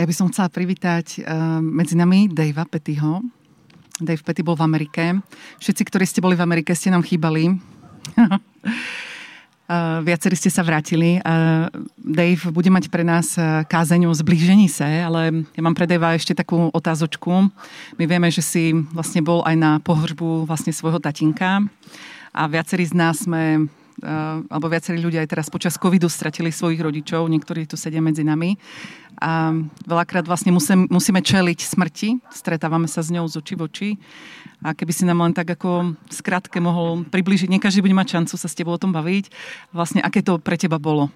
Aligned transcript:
Ja 0.00 0.08
by 0.08 0.16
som 0.16 0.32
chcela 0.32 0.48
privítať 0.48 1.20
uh, 1.20 1.60
medzi 1.60 1.92
nami 1.92 2.24
Davea 2.24 2.64
Pettyho. 2.64 3.20
Dave 4.00 4.24
Petty 4.24 4.40
bol 4.40 4.56
v 4.56 4.64
Amerike. 4.64 5.20
Všetci, 5.60 5.82
ktorí 5.92 6.08
ste 6.08 6.24
boli 6.24 6.40
v 6.40 6.40
Amerike, 6.40 6.72
ste 6.72 6.88
nám 6.88 7.04
chýbali. 7.04 7.60
Uh, 8.16 10.00
viacerí 10.08 10.40
ste 10.40 10.48
sa 10.48 10.64
vrátili. 10.64 11.20
Uh, 11.20 11.68
Dave 12.00 12.40
bude 12.48 12.72
mať 12.72 12.88
pre 12.88 13.04
nás 13.04 13.36
kázeň 13.68 14.08
o 14.08 14.16
zblížení 14.16 14.72
sa, 14.72 14.88
ale 14.88 15.44
ja 15.52 15.60
mám 15.60 15.76
pre 15.76 15.84
Davea 15.84 16.16
ešte 16.16 16.32
takú 16.32 16.72
otázočku. 16.72 17.52
My 18.00 18.04
vieme, 18.08 18.32
že 18.32 18.40
si 18.40 18.72
vlastne 18.96 19.20
bol 19.20 19.44
aj 19.44 19.52
na 19.52 19.84
pohřbu 19.84 20.48
vlastne 20.48 20.72
svojho 20.72 20.96
tatinka 20.96 21.60
a 22.32 22.48
viacerí 22.48 22.88
z 22.88 22.96
nás 22.96 23.28
sme 23.28 23.68
alebo 24.50 24.66
viacerí 24.68 24.98
ľudia 24.98 25.20
aj 25.22 25.30
teraz 25.36 25.46
počas 25.52 25.76
covidu 25.76 26.08
stratili 26.08 26.52
svojich 26.52 26.80
rodičov, 26.80 27.28
niektorí 27.28 27.68
tu 27.68 27.76
sedia 27.76 28.00
medzi 28.00 28.24
nami. 28.24 28.56
A 29.20 29.52
veľakrát 29.84 30.24
vlastne 30.24 30.48
musím, 30.48 30.88
musíme 30.88 31.20
čeliť 31.20 31.60
smrti, 31.60 32.08
stretávame 32.32 32.88
sa 32.88 33.04
s 33.04 33.12
ňou 33.12 33.28
z 33.28 33.36
očí 33.36 33.54
v 33.54 33.62
oči. 33.68 33.90
A 34.64 34.72
keby 34.72 34.92
si 34.92 35.04
nám 35.04 35.20
len 35.20 35.32
tak 35.36 35.52
ako 35.56 35.96
skrátke 36.08 36.60
mohol 36.60 37.04
priblížiť, 37.08 37.48
nie 37.48 37.60
každý 37.60 37.80
bude 37.84 37.96
mať 37.96 38.16
šancu 38.16 38.34
sa 38.36 38.48
s 38.48 38.56
tebou 38.56 38.76
o 38.76 38.80
tom 38.80 38.92
baviť, 38.92 39.28
vlastne 39.72 40.00
aké 40.00 40.24
to 40.24 40.40
pre 40.40 40.56
teba 40.56 40.80
bolo? 40.80 41.08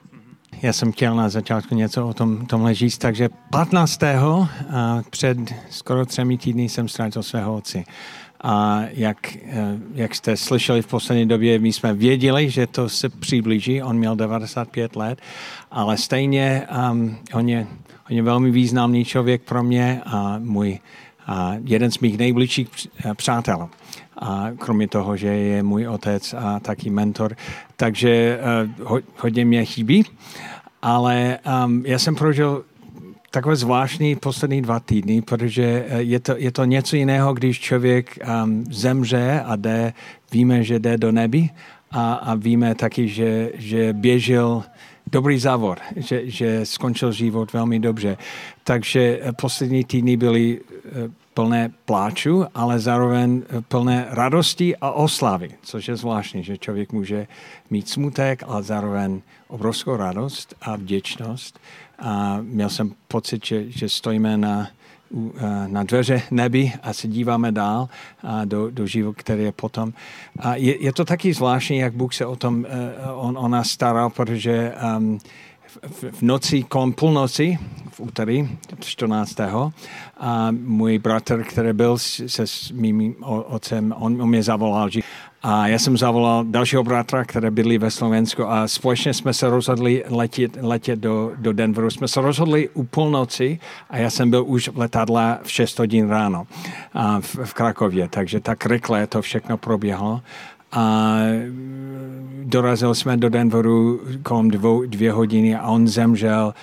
Já 0.63 0.73
jsem 0.73 0.93
chtěl 0.93 1.17
na 1.17 1.29
začátku 1.29 1.75
něco 1.75 2.09
o 2.09 2.15
tom, 2.15 2.47
tomhle 2.47 2.75
říct, 2.75 2.99
takže 2.99 3.29
15. 3.51 4.01
před 5.11 5.39
skoro 5.71 6.07
třemi 6.07 6.39
týdny 6.39 6.69
jsem 6.69 6.89
ztratil 6.89 7.23
svého 7.23 7.55
otce. 7.55 7.85
A 8.47 8.83
jak, 8.93 9.37
eh, 9.37 9.79
jak 9.95 10.15
jste 10.15 10.37
slyšeli 10.37 10.83
v 10.83 10.87
poslední 10.87 11.29
době, 11.29 11.59
my 11.59 11.73
jsme 11.73 11.95
věděli, 11.95 12.51
že 12.51 12.67
to 12.67 12.89
se 12.89 13.09
přiblíží. 13.09 13.83
On 13.83 13.97
měl 13.97 14.17
95 14.17 14.97
let, 14.97 15.21
ale 15.71 15.97
stejně 15.97 16.67
um, 16.91 17.17
on, 17.35 17.49
je, 17.49 17.67
on 18.11 18.17
je 18.17 18.23
velmi 18.23 18.51
významný 18.51 19.05
člověk 19.05 19.43
pro 19.43 19.63
mě 19.63 20.03
a 20.07 20.39
můj 20.39 20.79
a 21.27 21.53
jeden 21.65 21.91
z 21.91 21.99
mých 21.99 22.19
nejbližších 22.19 22.69
eh, 23.05 23.15
přátel. 23.15 23.69
A 24.19 24.47
kromě 24.59 24.89
toho, 24.89 25.17
že 25.17 25.29
je 25.29 25.63
můj 25.63 25.89
otec 25.89 26.35
a 26.39 26.61
taky 26.61 26.91
mentor, 26.91 27.37
takže 27.77 28.41
uh, 28.91 28.99
hodně 29.19 29.45
mě 29.45 29.65
chybí. 29.65 30.05
Ale 30.83 31.39
um, 31.65 31.83
já 31.87 31.99
jsem 31.99 32.15
prožil 32.15 32.65
takové 33.35 33.57
zvláštní 33.57 34.17
poslední 34.17 34.63
dva 34.63 34.81
týdny, 34.81 35.23
protože 35.23 35.85
eh, 35.89 36.03
je 36.03 36.21
to, 36.21 36.35
je 36.39 36.51
to 36.53 36.65
něco 36.65 36.97
jiného, 36.97 37.35
když 37.35 37.61
člověk 37.61 38.19
um, 38.23 38.65
zemře 38.71 39.43
a 39.47 39.57
jde, 39.57 39.93
víme, 40.33 40.63
že 40.63 40.79
jde 40.79 40.99
do 40.99 41.13
nebi 41.13 41.51
a, 41.91 42.15
a 42.15 42.35
víme 42.35 42.75
taky, 42.75 43.09
že, 43.09 43.51
že 43.55 43.93
běžel 43.93 44.63
dobrý 45.07 45.39
závod, 45.39 45.79
že, 45.97 46.31
že 46.31 46.67
skončil 46.67 47.13
život 47.13 47.53
velmi 47.53 47.79
dobře. 47.79 48.17
Takže 48.65 49.19
eh, 49.23 49.33
poslední 49.33 49.85
týdny 49.85 50.17
byly 50.17 50.61
eh, 50.63 51.11
plné 51.35 51.71
pláču, 51.85 52.47
ale 52.55 52.79
zároveň 52.79 53.43
plné 53.69 54.07
radosti 54.11 54.77
a 54.77 54.91
oslavy, 54.91 55.51
což 55.63 55.89
je 55.89 55.97
zvláštní, 55.97 56.45
že 56.45 56.59
člověk 56.59 56.93
může 56.93 57.27
mít 57.71 57.89
smutek, 57.89 58.43
ale 58.47 58.63
zároveň 58.63 59.23
obrovskou 59.49 59.97
radost 59.97 60.55
a 60.63 60.77
vděčnost 60.77 61.59
a 61.99 62.39
měl 62.43 62.69
jsem 62.69 62.93
pocit, 63.09 63.47
že, 63.47 63.71
že 63.71 63.89
stojíme 63.89 64.37
na, 64.37 64.69
na 65.67 65.83
dveře 65.83 66.23
nebi 66.31 66.73
a 66.83 66.93
se 66.93 67.09
díváme 67.09 67.53
dál 67.53 67.89
a 68.23 68.45
do, 68.45 68.71
do 68.71 68.87
života, 68.87 69.21
který 69.21 69.43
je 69.43 69.53
potom. 69.53 69.93
A 70.39 70.55
je, 70.55 70.83
je 70.83 70.93
to 70.93 71.05
taky 71.05 71.35
zvláštní, 71.35 71.79
jak 71.79 71.95
Bůh 71.95 72.15
se 72.15 72.27
o 72.27 72.37
tom 72.37 72.67
e, 72.67 73.11
on, 73.13 73.39
on 73.39 73.51
nás 73.51 73.69
staral, 73.69 74.11
protože 74.11 74.73
um, 74.97 75.19
v, 75.87 76.23
noci 76.23 76.63
kolem 76.63 76.93
půlnoci, 76.93 77.59
v 77.91 78.01
úterý 78.01 78.49
14. 78.81 79.41
A 80.21 80.49
můj 80.51 80.99
bratr, 80.99 81.43
který 81.45 81.73
byl 81.73 81.99
se 81.99 82.47
s 82.47 82.71
mým 82.71 83.15
otcem, 83.25 83.95
on, 83.99 84.29
mě 84.29 84.43
zavolal, 84.43 84.89
a 85.47 85.67
já 85.67 85.79
jsem 85.79 85.97
zavolal 85.97 86.45
dalšího 86.45 86.85
bratra, 86.85 87.25
který 87.25 87.51
bydlí 87.51 87.79
ve 87.79 87.91
Slovensku 87.91 88.51
a 88.51 88.69
společně 88.69 89.15
jsme 89.15 89.35
se 89.35 89.51
rozhodli 89.51 90.05
letět, 90.09 90.57
letět 90.61 90.99
do, 90.99 91.33
do 91.37 91.53
Denveru. 91.53 91.91
Jsme 91.91 92.09
se 92.09 92.21
rozhodli 92.21 92.69
u 92.69 92.85
půlnoci 92.85 93.59
a 93.91 93.99
já 93.99 94.11
jsem 94.11 94.31
byl 94.31 94.45
už 94.47 94.69
v 94.69 94.79
letadle 94.79 95.39
v 95.43 95.51
6 95.51 95.79
hodin 95.79 96.09
ráno 96.09 96.47
a 96.95 97.21
v, 97.21 97.37
v 97.45 97.55
Krakově, 97.55 98.09
takže 98.09 98.41
tak 98.41 98.67
rychle 98.67 99.07
to 99.07 99.23
všechno 99.23 99.57
proběhlo. 99.57 100.21
A 100.75 101.17
dorazil 102.43 102.95
jsme 102.95 103.17
do 103.17 103.29
Denveru 103.29 104.01
kolem 104.23 104.51
dvou, 104.51 104.87
dvě 104.87 105.13
hodiny 105.13 105.57
a 105.57 105.67
on 105.69 105.89
zemřel 105.89 106.55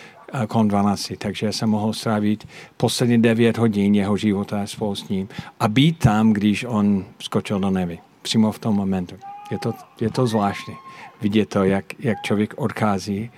kolem 0.47 0.67
12, 0.67 1.11
takže 1.17 1.53
jsem 1.53 1.69
mohl 1.69 1.93
strávit 1.93 2.47
poslední 2.77 3.21
9 3.21 3.57
hodin 3.57 3.95
jeho 3.95 4.17
života 4.17 4.65
spolu 4.65 4.95
s 4.95 5.09
ním 5.09 5.29
a 5.59 5.67
být 5.67 5.99
tam, 5.99 6.33
když 6.33 6.65
on 6.67 7.05
skočil 7.19 7.59
do 7.59 7.69
nebe 7.69 7.97
přímo 8.21 8.51
v 8.51 8.59
tom 8.59 8.75
momentu. 8.75 9.15
Je 9.51 9.59
to, 9.59 9.73
je 10.01 10.09
to 10.09 10.27
zvláštní 10.27 10.73
vidět 11.21 11.49
to, 11.49 11.63
jak, 11.63 11.85
jak 11.99 12.17
člověk 12.21 12.53
odchází. 12.57 13.31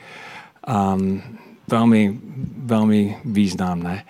Um, 0.95 1.21
velmi, 1.67 2.19
velmi 2.57 3.17
významné. 3.25 4.03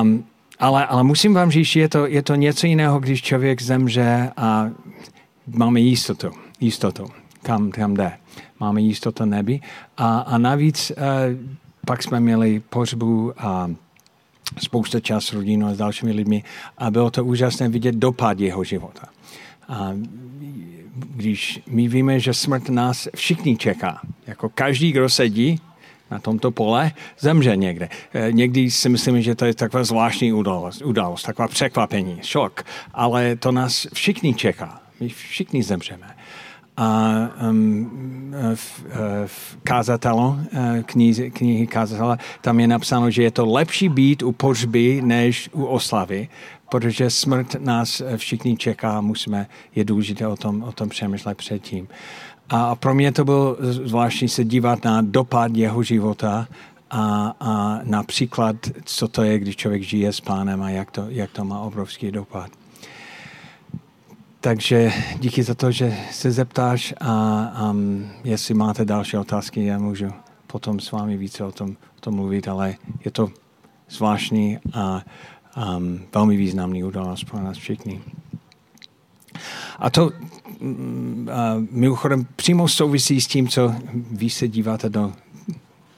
Um, 0.00 0.24
ale, 0.58 0.86
ale 0.86 1.02
musím 1.02 1.34
vám 1.34 1.50
říct, 1.50 1.76
je 1.76 1.88
to, 1.88 2.06
je 2.06 2.22
to 2.22 2.34
něco 2.34 2.66
jiného, 2.66 3.00
když 3.00 3.22
člověk 3.22 3.62
zemře 3.62 4.30
a 4.36 4.70
máme 5.54 5.80
jistotu, 5.80 6.30
jistotu 6.60 7.06
kam, 7.42 7.70
kam 7.70 7.94
jde. 7.94 8.12
Máme 8.60 8.80
jistotu 8.80 9.24
nebi. 9.24 9.60
A, 9.96 10.18
a 10.18 10.38
navíc 10.38 10.92
uh, 10.96 11.04
pak 11.86 12.02
jsme 12.02 12.20
měli 12.20 12.60
pohřbu 12.60 13.32
a 13.38 13.70
spousta 14.58 15.00
čas 15.00 15.32
rodinou 15.32 15.66
a 15.66 15.74
s 15.74 15.78
dalšími 15.78 16.12
lidmi 16.12 16.44
a 16.78 16.90
bylo 16.90 17.10
to 17.10 17.24
úžasné 17.24 17.68
vidět 17.68 17.94
dopad 17.94 18.40
jeho 18.40 18.64
života. 18.64 19.08
A 19.68 19.92
když 21.16 21.60
my 21.66 21.88
víme, 21.88 22.20
že 22.20 22.34
smrt 22.34 22.68
nás 22.68 23.08
všichni 23.14 23.56
čeká, 23.56 24.00
jako 24.26 24.48
každý, 24.48 24.92
kdo 24.92 25.08
sedí 25.08 25.60
na 26.10 26.18
tomto 26.18 26.50
pole, 26.50 26.92
zemře 27.20 27.56
někde. 27.56 27.88
E, 28.14 28.32
někdy 28.32 28.70
si 28.70 28.88
myslím, 28.88 29.22
že 29.22 29.34
to 29.34 29.44
je 29.44 29.54
taková 29.54 29.84
zvláštní 29.84 30.32
událost, 30.32 30.82
událost 30.82 31.22
taková 31.22 31.48
překvapení, 31.48 32.18
šok, 32.22 32.64
ale 32.94 33.36
to 33.36 33.52
nás 33.52 33.86
všichni 33.92 34.34
čeká. 34.34 34.87
My 35.00 35.08
všichni 35.08 35.62
zemřeme. 35.62 36.16
A 36.76 37.10
um, 37.50 38.34
v, 38.54 38.84
v 39.26 39.58
kázatelo, 39.64 40.38
e, 40.52 40.82
knihy, 40.82 41.30
knihy 41.30 41.66
kázatele, 41.66 42.18
tam 42.40 42.60
je 42.60 42.66
napsáno, 42.68 43.10
že 43.10 43.22
je 43.22 43.30
to 43.30 43.46
lepší 43.46 43.88
být 43.88 44.22
u 44.22 44.32
pohřby, 44.32 45.02
než 45.04 45.50
u 45.52 45.64
oslavy, 45.64 46.28
protože 46.70 47.10
smrt 47.10 47.54
nás 47.58 48.02
všichni 48.16 48.56
čeká, 48.56 49.00
musíme, 49.00 49.46
je 49.74 49.84
důležité 49.84 50.26
o 50.26 50.36
tom, 50.36 50.62
o 50.62 50.72
tom 50.72 50.88
přemýšlet 50.88 51.38
předtím. 51.38 51.88
A 52.48 52.74
pro 52.74 52.94
mě 52.94 53.12
to 53.12 53.24
bylo 53.24 53.56
zvláštní 53.60 54.28
se 54.28 54.44
dívat 54.44 54.84
na 54.84 55.00
dopad 55.02 55.56
jeho 55.56 55.82
života 55.82 56.48
a, 56.90 57.34
a 57.40 57.80
například, 57.82 58.56
co 58.84 59.08
to 59.08 59.22
je, 59.22 59.38
když 59.38 59.56
člověk 59.56 59.82
žije 59.82 60.12
s 60.12 60.20
pánem 60.20 60.62
a 60.62 60.70
jak 60.70 60.90
to, 60.90 61.04
jak 61.08 61.30
to 61.30 61.44
má 61.44 61.60
obrovský 61.60 62.10
dopad. 62.10 62.50
Takže 64.40 64.92
díky 65.18 65.42
za 65.42 65.54
to, 65.54 65.70
že 65.70 65.96
se 66.10 66.30
zeptáš 66.30 66.94
a 67.00 67.70
um, 67.70 68.06
jestli 68.24 68.54
máte 68.54 68.84
další 68.84 69.16
otázky, 69.16 69.64
já 69.64 69.78
můžu 69.78 70.08
potom 70.46 70.80
s 70.80 70.90
vámi 70.90 71.16
více 71.16 71.44
o 71.44 71.52
tom, 71.52 71.70
o 71.70 72.00
tom 72.00 72.14
mluvit, 72.14 72.48
ale 72.48 72.74
je 73.04 73.10
to 73.10 73.28
zvláštní 73.90 74.58
a 74.72 75.02
um, 75.76 76.00
velmi 76.14 76.36
významný 76.36 76.84
událost 76.84 77.24
pro 77.24 77.42
nás 77.42 77.58
všichni. 77.58 78.00
A 79.78 79.90
to 79.90 80.10
mm, 80.60 81.28
uh, 81.28 81.64
mimochodem 81.70 82.26
přímo 82.36 82.68
souvisí 82.68 83.20
s 83.20 83.26
tím, 83.26 83.48
co 83.48 83.74
vy 84.10 84.30
se 84.30 84.48
díváte 84.48 84.88
do, 84.88 85.12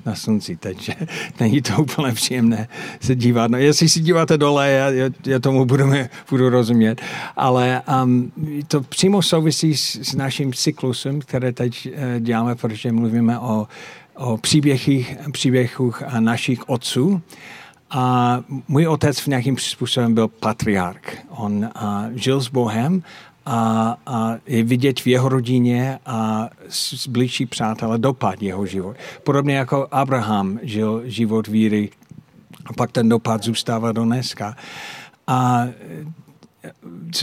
na 0.06 0.14
slunci 0.14 0.56
takže 0.56 0.94
není 1.40 1.62
to 1.62 1.82
úplně 1.82 2.12
příjemné 2.12 2.68
se 3.00 3.14
dívat. 3.14 3.50
No, 3.50 3.58
jestli 3.58 3.88
si 3.88 4.00
díváte 4.00 4.38
dole, 4.38 4.70
já, 4.70 5.10
já 5.26 5.38
tomu 5.38 5.64
budu, 5.64 5.84
budu 6.30 6.48
rozumět, 6.48 7.00
ale 7.36 7.82
um, 8.04 8.32
to 8.68 8.80
přímo 8.80 9.22
souvisí 9.22 9.76
s, 9.76 9.96
s 9.96 10.14
naším 10.14 10.52
cyklusem, 10.52 11.20
které 11.20 11.52
teď 11.52 11.88
uh, 11.88 12.20
děláme, 12.20 12.54
protože 12.54 12.92
mluvíme 12.92 13.38
o, 13.38 13.68
o 14.14 14.36
příběhích, 14.36 15.16
příběhích 15.32 15.80
našich 16.18 16.68
otců 16.68 17.22
a 17.90 18.38
můj 18.68 18.86
otec 18.86 19.20
v 19.20 19.26
nějakým 19.26 19.58
způsobem 19.58 20.14
byl 20.14 20.28
patriarch. 20.28 21.18
On 21.28 21.68
a, 21.74 22.06
žil 22.14 22.40
s 22.40 22.48
Bohem 22.48 23.02
a, 23.46 23.96
a 24.06 24.34
je 24.46 24.62
vidět 24.62 25.00
v 25.00 25.06
jeho 25.06 25.28
rodině 25.28 25.98
a 26.06 26.48
blížší 27.08 27.46
přátelé 27.46 27.98
dopad 27.98 28.42
jeho 28.42 28.66
život. 28.66 28.96
Podobně 29.24 29.56
jako 29.56 29.88
Abraham 29.90 30.58
žil 30.62 31.02
život 31.04 31.46
víry 31.46 31.90
a 32.66 32.72
pak 32.72 32.92
ten 32.92 33.08
dopad 33.08 33.44
zůstává 33.44 33.92
do 33.92 34.04
dneska. 34.04 34.56
A 35.26 35.66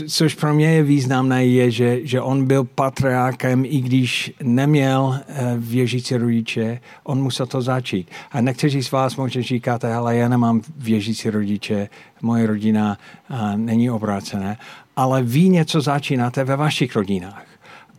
což 0.08 0.34
pro 0.34 0.54
mě 0.54 0.74
je 0.74 0.82
významné, 0.82 1.46
je, 1.46 1.70
že, 1.70 2.06
že 2.06 2.20
on 2.20 2.46
byl 2.46 2.64
patriákem, 2.64 3.64
i 3.64 3.80
když 3.80 4.32
neměl 4.42 5.20
eh, 5.28 5.54
věřící 5.58 6.16
rodiče, 6.16 6.80
on 7.04 7.22
musel 7.22 7.46
to 7.46 7.62
začít. 7.62 8.10
A 8.32 8.40
někteří 8.40 8.82
z 8.82 8.90
vás 8.90 9.16
možná 9.16 9.42
říkáte, 9.42 9.94
ale 9.94 10.16
já 10.16 10.28
nemám 10.28 10.60
věřící 10.76 11.30
rodiče, 11.30 11.88
moje 12.22 12.46
rodina 12.46 12.98
a, 13.28 13.56
není 13.56 13.90
obrácená, 13.90 14.56
ale 14.98 15.22
vy 15.22 15.48
něco 15.48 15.80
začínáte 15.80 16.44
ve 16.44 16.56
vašich 16.56 16.96
rodinách. 16.96 17.46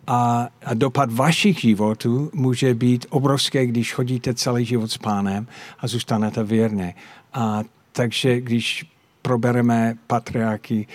A, 0.08 0.48
a 0.66 0.74
dopad 0.74 1.12
vašich 1.12 1.60
životů 1.60 2.30
může 2.34 2.74
být 2.74 3.06
obrovské, 3.10 3.66
když 3.66 3.94
chodíte 3.94 4.34
celý 4.34 4.66
život 4.66 4.92
s 4.92 4.98
pánem 4.98 5.48
a 5.80 5.88
zůstanete 5.88 6.44
věrné. 6.44 6.94
A 7.34 7.64
takže 7.92 8.42
když 8.42 8.86
probereme 9.22 9.96
patriáky 10.08 10.88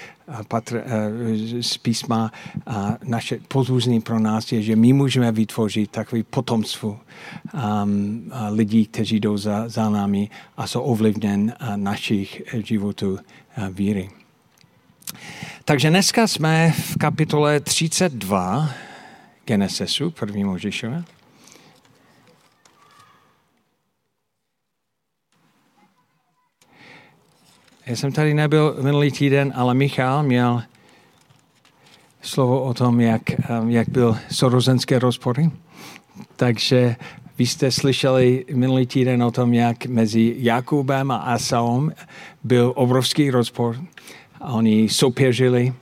patr, 0.49 0.83
eh, 0.87 1.63
z 1.63 1.79
písma 1.79 2.33
a 2.67 2.97
naše 3.05 3.39
pozůzný 3.49 4.01
pro 4.01 4.19
nás 4.19 4.53
je, 4.53 4.63
že 4.63 4.77
my 4.77 4.93
můžeme 4.93 5.33
vytvořit 5.33 5.91
takový 5.91 6.23
potomstvo 6.23 7.01
um, 7.55 8.31
lidí, 8.51 8.87
kteří 8.87 9.21
jdou 9.21 9.37
za, 9.37 9.69
za 9.69 9.91
námi 9.91 10.31
a 10.57 10.67
jsou 10.67 10.81
ovlivněn 10.81 11.55
našich 11.77 12.43
životů 12.53 13.19
víry. 13.73 14.11
Takže 15.65 15.91
dneska 15.91 16.27
jsme 16.27 16.73
v 16.73 16.99
kapitole 16.99 17.61
32 17.61 18.71
Genesesu, 19.45 20.11
první 20.11 20.45
Možíšové. 20.45 21.05
Já 27.87 27.97
jsem 27.97 28.13
tady 28.13 28.35
nebyl 28.35 28.77
minulý 28.83 29.13
týden, 29.13 29.53
ale 29.57 29.75
Michal 29.75 30.23
měl 30.23 30.63
slovo 32.23 32.63
o 32.63 32.75
tom, 32.75 33.01
jak, 33.01 33.23
um, 33.61 33.71
jak 33.71 33.89
byl 33.89 34.17
sorozenské 34.31 34.99
rozpory. 34.99 35.51
Takže 36.37 36.97
vy 37.39 37.47
jste 37.47 37.71
slyšeli 37.71 38.45
minulý 38.55 38.87
týden 38.87 39.23
o 39.23 39.31
tom, 39.31 39.55
jak 39.55 39.87
mezi 39.87 40.35
Jakubem 40.39 41.11
a 41.11 41.17
Asaom 41.17 41.93
byl 42.45 42.73
obrovský 42.77 43.31
rozpor. 43.31 43.81
A 44.45 44.53
oni 44.53 44.89
soupeřili 44.89 45.75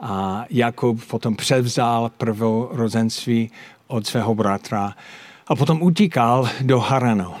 a 0.00 0.44
Jakub 0.50 1.04
potom 1.04 1.36
převzal 1.36 2.10
prvorozenství 2.18 3.50
od 3.86 4.06
svého 4.06 4.34
bratra 4.34 4.94
a 5.46 5.56
potom 5.56 5.82
utíkal 5.82 6.48
do 6.60 6.78
Haranu. 6.80 7.34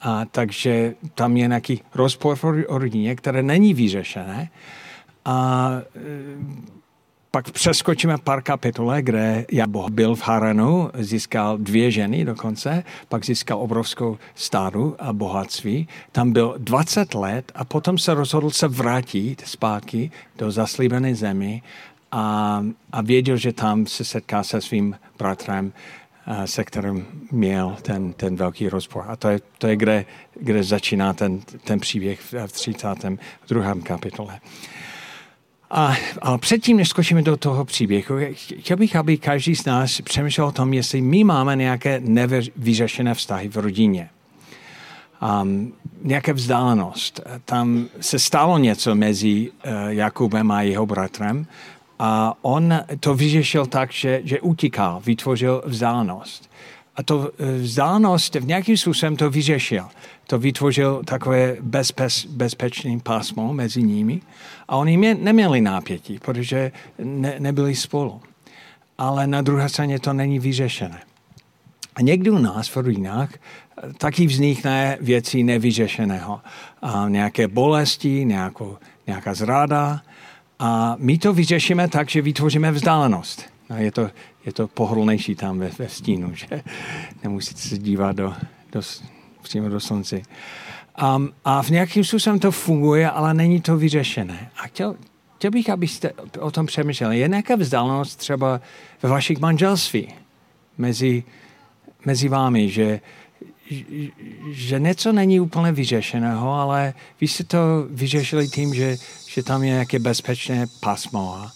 A 0.00 0.24
takže 0.24 0.94
tam 1.14 1.36
je 1.36 1.48
nějaký 1.48 1.82
rozpor 1.94 2.36
v 2.36 2.44
rodině, 2.68 3.16
které 3.16 3.42
není 3.42 3.74
vyřešené. 3.74 4.50
A 5.24 5.70
e, 5.96 6.00
pak 7.30 7.50
přeskočíme 7.50 8.18
pár 8.18 8.42
kapitole, 8.42 9.02
kde 9.02 9.46
Jaboh 9.52 9.90
byl 9.90 10.14
v 10.14 10.22
Haranu, 10.22 10.90
získal 10.94 11.58
dvě 11.58 11.90
ženy 11.90 12.24
dokonce, 12.24 12.84
pak 13.08 13.24
získal 13.24 13.58
obrovskou 13.58 14.18
stádu 14.34 14.96
a 14.98 15.12
bohatství. 15.12 15.88
Tam 16.12 16.32
byl 16.32 16.54
20 16.58 17.14
let 17.14 17.52
a 17.54 17.64
potom 17.64 17.98
se 17.98 18.14
rozhodl 18.14 18.50
se 18.50 18.68
vrátit 18.68 19.42
zpátky 19.46 20.10
do 20.38 20.50
zaslíbené 20.50 21.14
zemi 21.14 21.62
a, 22.12 22.64
a 22.92 23.02
věděl, 23.02 23.36
že 23.36 23.52
tam 23.52 23.86
se 23.86 24.04
setká 24.04 24.42
se 24.42 24.60
svým 24.60 24.96
bratrem 25.18 25.72
se 26.44 26.64
kterým 26.64 27.06
měl 27.30 27.76
ten, 27.82 28.12
ten 28.12 28.36
velký 28.36 28.68
rozpor. 28.68 29.04
A 29.08 29.16
to 29.16 29.28
je, 29.28 29.40
to 29.58 29.66
je 29.66 29.76
kde, 29.76 30.04
kde 30.40 30.62
začíná 30.62 31.12
ten, 31.12 31.40
ten 31.64 31.80
příběh 31.80 32.20
v 32.46 32.52
32. 32.52 33.74
kapitole. 33.82 34.40
A, 35.70 35.94
ale 36.22 36.38
předtím, 36.38 36.76
než 36.76 36.88
skočíme 36.88 37.22
do 37.22 37.36
toho 37.36 37.64
příběhu, 37.64 38.16
chtěl 38.58 38.76
bych, 38.76 38.96
aby 38.96 39.18
každý 39.18 39.56
z 39.56 39.64
nás 39.64 40.00
přemýšlel 40.00 40.46
o 40.46 40.52
tom, 40.52 40.72
jestli 40.72 41.00
my 41.00 41.24
máme 41.24 41.56
nějaké 41.56 42.00
nevyřešené 42.04 43.14
vztahy 43.14 43.48
v 43.48 43.56
rodině. 43.56 44.10
Um, 45.42 45.72
nějaká 46.02 46.32
vzdálenost. 46.32 47.20
Tam 47.44 47.86
se 48.00 48.18
stalo 48.18 48.58
něco 48.58 48.94
mezi 48.94 49.50
uh, 49.50 49.72
Jakubem 49.88 50.50
a 50.50 50.62
jeho 50.62 50.86
bratrem 50.86 51.46
a 51.98 52.34
on 52.42 52.74
to 53.00 53.14
vyřešil 53.14 53.66
tak, 53.66 53.92
že, 53.92 54.20
že 54.24 54.40
utíkal, 54.40 55.02
vytvořil 55.04 55.62
vzdálenost. 55.66 56.49
A 56.96 57.02
to 57.02 57.30
eh, 57.38 57.52
vzdálenost 57.58 58.34
v 58.34 58.46
nějakým 58.46 58.76
způsobem 58.76 59.16
to 59.16 59.30
vyřešil. 59.30 59.84
To 60.26 60.38
vytvořil 60.38 61.02
takové 61.04 61.56
bezpes, 61.60 62.26
bezpečné 62.26 62.98
pásmo 63.02 63.52
mezi 63.52 63.82
nimi. 63.82 64.20
A 64.68 64.76
oni 64.76 64.96
mě, 64.96 65.14
neměli 65.14 65.60
nápětí, 65.60 66.18
protože 66.18 66.72
ne, 66.98 67.36
nebyli 67.38 67.74
spolu. 67.74 68.20
Ale 68.98 69.26
na 69.26 69.42
druhé 69.42 69.68
straně 69.68 70.00
to 70.00 70.12
není 70.12 70.38
vyřešené. 70.38 71.00
A 71.94 72.02
někdy 72.02 72.30
u 72.30 72.38
nás 72.38 72.68
v 72.68 72.76
rodinách 72.76 73.30
eh, 73.34 73.92
taky 73.92 74.26
vznikne 74.26 74.98
věci 75.00 75.42
nevyřešeného. 75.42 76.40
A 76.82 77.08
nějaké 77.08 77.48
bolesti, 77.48 78.24
nějakou, 78.24 78.78
nějaká 79.06 79.34
zrada, 79.34 80.00
a 80.60 80.96
my 80.98 81.18
to 81.18 81.32
vyřešíme 81.32 81.88
tak, 81.88 82.08
že 82.08 82.22
vytvoříme 82.22 82.72
vzdálenost. 82.72 83.42
A 83.70 83.76
je 83.76 83.92
to, 83.92 84.10
je 84.46 84.52
to 84.52 84.68
pohodlnější 84.68 85.34
tam 85.34 85.58
ve, 85.58 85.70
ve 85.78 85.88
stínu, 85.88 86.34
že 86.34 86.62
nemusíte 87.22 87.60
se 87.60 87.78
dívat 87.78 88.16
do, 88.16 88.34
do, 88.72 88.80
přímo 89.42 89.68
do 89.68 89.80
slunce. 89.80 90.20
Um, 91.16 91.32
a 91.44 91.62
v 91.62 91.70
nějakým 91.70 92.04
způsobem 92.04 92.38
to 92.38 92.50
funguje, 92.50 93.10
ale 93.10 93.34
není 93.34 93.60
to 93.60 93.76
vyřešené. 93.76 94.50
A 94.56 94.62
chtěl, 94.62 94.96
chtěl 95.36 95.50
bych, 95.50 95.70
abyste 95.70 96.12
o 96.38 96.50
tom 96.50 96.66
přemýšleli. 96.66 97.18
Je 97.18 97.28
nějaká 97.28 97.56
vzdálenost 97.56 98.16
třeba 98.16 98.60
ve 99.02 99.08
vašich 99.08 99.38
manželství 99.38 100.08
mezi, 100.78 101.24
mezi 102.04 102.28
vámi, 102.28 102.68
že, 102.68 103.00
že 104.50 104.80
něco 104.80 105.12
není 105.12 105.40
úplně 105.40 105.72
vyřešeného, 105.72 106.52
ale 106.52 106.94
vy 107.20 107.28
jste 107.28 107.44
to 107.44 107.58
vyřešili 107.90 108.48
tím, 108.48 108.74
že 108.74 108.96
že 109.30 109.42
tam 109.42 109.62
je 109.62 109.70
nějaké 109.70 109.98
bezpečné 109.98 110.66
pasmo 110.80 111.34
a 111.34 111.52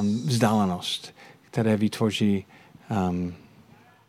um, 0.00 0.22
vzdálenost, 0.26 1.14
které 1.56 1.76
vytvoří 1.76 2.44
um, 3.08 3.34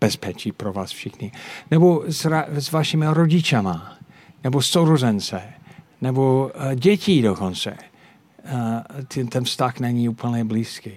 bezpečí 0.02 0.52
pro 0.52 0.74
vás 0.74 0.92
všichni. 0.92 1.32
Nebo 1.72 2.04
s, 2.08 2.28
s 2.52 2.72
vašimi 2.72 3.06
rodičama, 3.10 3.98
nebo 4.44 4.62
sourozence, 4.62 5.42
nebo 6.02 6.52
uh, 6.56 6.76
dětí 6.76 7.22
dokonce. 7.22 7.72
Uh, 7.72 9.02
ten, 9.08 9.28
ten 9.28 9.44
vztah 9.44 9.80
není 9.80 10.10
úplně 10.10 10.44
blízký. 10.44 10.92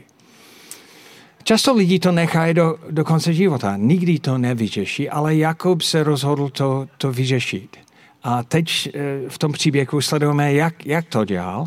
Často 1.43 1.75
lidi 1.75 1.99
to 1.99 2.13
nechají 2.13 2.55
do, 2.55 2.77
do 2.91 3.05
konce 3.05 3.35
života. 3.35 3.77
Nikdy 3.77 4.19
to 4.19 4.39
nevyřeší, 4.39 5.11
ale 5.11 5.37
Jakub 5.37 5.83
se 5.83 6.03
rozhodl 6.03 6.49
to, 6.49 6.87
to 6.99 7.13
vyřešit. 7.13 7.77
A 8.23 8.43
teď 8.43 8.89
eh, 8.95 9.01
v 9.29 9.39
tom 9.39 9.53
příběhu 9.53 10.01
sledujeme, 10.01 10.53
jak, 10.53 10.87
jak 10.87 11.05
to 11.05 11.25
dělal, 11.25 11.67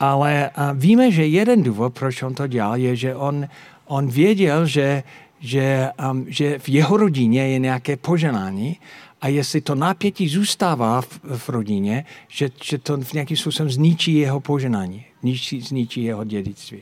ale 0.00 0.50
víme, 0.74 1.10
že 1.10 1.26
jeden 1.26 1.62
důvod, 1.62 1.94
proč 1.94 2.22
on 2.22 2.34
to 2.34 2.46
dělal, 2.46 2.76
je, 2.76 2.96
že 2.96 3.14
on, 3.14 3.46
on 3.86 4.06
věděl, 4.08 4.66
že, 4.66 5.02
že, 5.40 5.90
um, 6.10 6.26
že 6.28 6.58
v 6.58 6.68
jeho 6.68 6.96
rodině 6.96 7.48
je 7.48 7.58
nějaké 7.58 7.96
poženání 7.96 8.76
a 9.20 9.28
jestli 9.28 9.60
to 9.60 9.74
napětí 9.74 10.28
zůstává 10.28 11.00
v, 11.00 11.20
v 11.36 11.48
rodině, 11.48 12.04
že, 12.28 12.50
že 12.62 12.78
to 12.78 12.96
v 12.96 13.12
nějakým 13.12 13.36
způsobem 13.36 13.70
zničí 13.70 14.14
jeho 14.14 14.40
poženání, 14.40 15.04
zničí, 15.20 15.60
zničí 15.60 16.02
jeho 16.02 16.24
dědictví. 16.24 16.78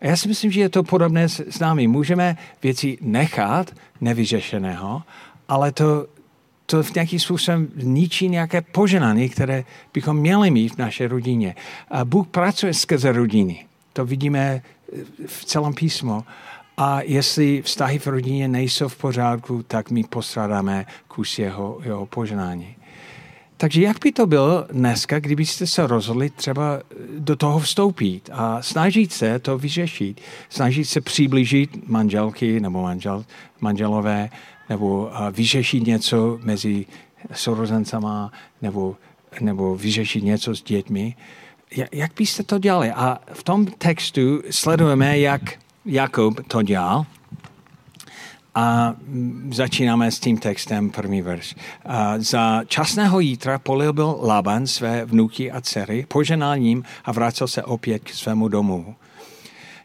A 0.00 0.06
já 0.06 0.16
si 0.16 0.28
myslím, 0.28 0.50
že 0.50 0.60
je 0.60 0.68
to 0.68 0.82
podobné 0.82 1.28
s, 1.28 1.40
s 1.40 1.58
námi. 1.58 1.86
Můžeme 1.86 2.36
věci 2.62 2.98
nechat 3.00 3.70
nevyřešeného, 4.00 5.02
ale 5.48 5.72
to 5.72 6.06
to 6.66 6.82
v 6.82 6.94
nějakým 6.94 7.20
způsobem 7.20 7.68
ničí 7.74 8.28
nějaké 8.28 8.60
poženání, 8.60 9.28
které 9.28 9.64
bychom 9.94 10.16
měli 10.16 10.50
mít 10.50 10.74
v 10.74 10.78
naší 10.78 11.06
rodině. 11.06 11.54
A 11.90 12.04
Bůh 12.04 12.26
pracuje 12.26 12.74
skrze 12.74 13.12
rodiny. 13.12 13.66
To 13.92 14.04
vidíme 14.04 14.62
v 15.26 15.44
celém 15.44 15.74
písmu. 15.74 16.24
A 16.76 17.02
jestli 17.02 17.62
vztahy 17.62 17.98
v 17.98 18.06
rodině 18.06 18.48
nejsou 18.48 18.88
v 18.88 18.96
pořádku, 18.96 19.62
tak 19.62 19.90
my 19.90 20.04
postrádáme 20.04 20.86
kus 21.08 21.38
jeho, 21.38 21.80
jeho 21.84 22.06
poženání. 22.06 22.76
Takže 23.56 23.82
jak 23.82 23.96
by 24.04 24.12
to 24.12 24.26
bylo 24.26 24.66
dneska, 24.72 25.20
kdybyste 25.20 25.66
se 25.66 25.86
rozhodli 25.86 26.30
třeba 26.30 26.80
do 27.18 27.36
toho 27.36 27.58
vstoupit 27.58 28.30
a 28.32 28.62
snažit 28.62 29.12
se 29.12 29.38
to 29.38 29.58
vyřešit, 29.58 30.20
snažit 30.48 30.84
se 30.84 31.00
přiblížit 31.00 31.88
manželky 31.88 32.60
nebo 32.60 32.82
manžel, 32.82 33.24
manželové 33.60 34.30
nebo 34.68 35.10
vyřešit 35.32 35.86
něco 35.86 36.38
mezi 36.42 36.86
sorozencama, 37.32 38.32
nebo, 38.62 38.96
nebo 39.40 39.76
vyřešit 39.76 40.24
něco 40.24 40.54
s 40.54 40.62
dětmi. 40.62 41.16
Jak 41.92 42.12
byste 42.18 42.42
to 42.42 42.58
dělali? 42.58 42.90
A 42.90 43.18
v 43.32 43.42
tom 43.42 43.66
textu 43.66 44.42
sledujeme, 44.50 45.18
jak 45.18 45.42
Jakub 45.84 46.40
to 46.48 46.62
dělal. 46.62 47.06
A 48.54 48.94
začínáme 49.50 50.10
s 50.10 50.20
tím 50.20 50.38
textem, 50.38 50.90
první 50.90 51.22
verš. 51.22 51.54
A 51.84 52.14
za 52.18 52.64
časného 52.64 53.20
jítra 53.20 53.58
polil 53.58 53.92
byl 53.92 54.18
Laban 54.22 54.66
své 54.66 55.04
vnuky 55.04 55.52
a 55.52 55.60
dcery, 55.60 56.06
poženal 56.08 56.58
ním 56.58 56.84
a 57.04 57.12
vrátil 57.12 57.48
se 57.48 57.62
opět 57.62 58.04
k 58.04 58.08
svému 58.08 58.48
domu. 58.48 58.96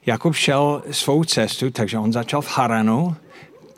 Jakub 0.06 0.36
šel 0.36 0.84
svou 0.91 1.24
cestu, 1.24 1.72
takže 1.72 1.98
on 1.98 2.13
začal 2.13 2.41
v 2.41 2.58
Haranu, 2.58 3.15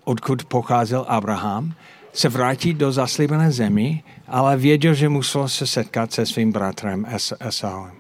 odkud 0.04 0.46
pocházel 0.46 1.06
Abraham, 1.08 1.74
se 2.14 2.30
vrátit 2.30 2.74
do 2.74 2.92
zaslíbené 2.92 3.52
zemi, 3.52 4.04
ale 4.28 4.58
věděl, 4.58 4.94
že 4.94 5.10
musel 5.10 5.48
se 5.48 5.68
setkat 5.68 6.14
se 6.14 6.26
svým 6.26 6.52
bratrem 6.52 7.06
Esauem. 7.40 7.99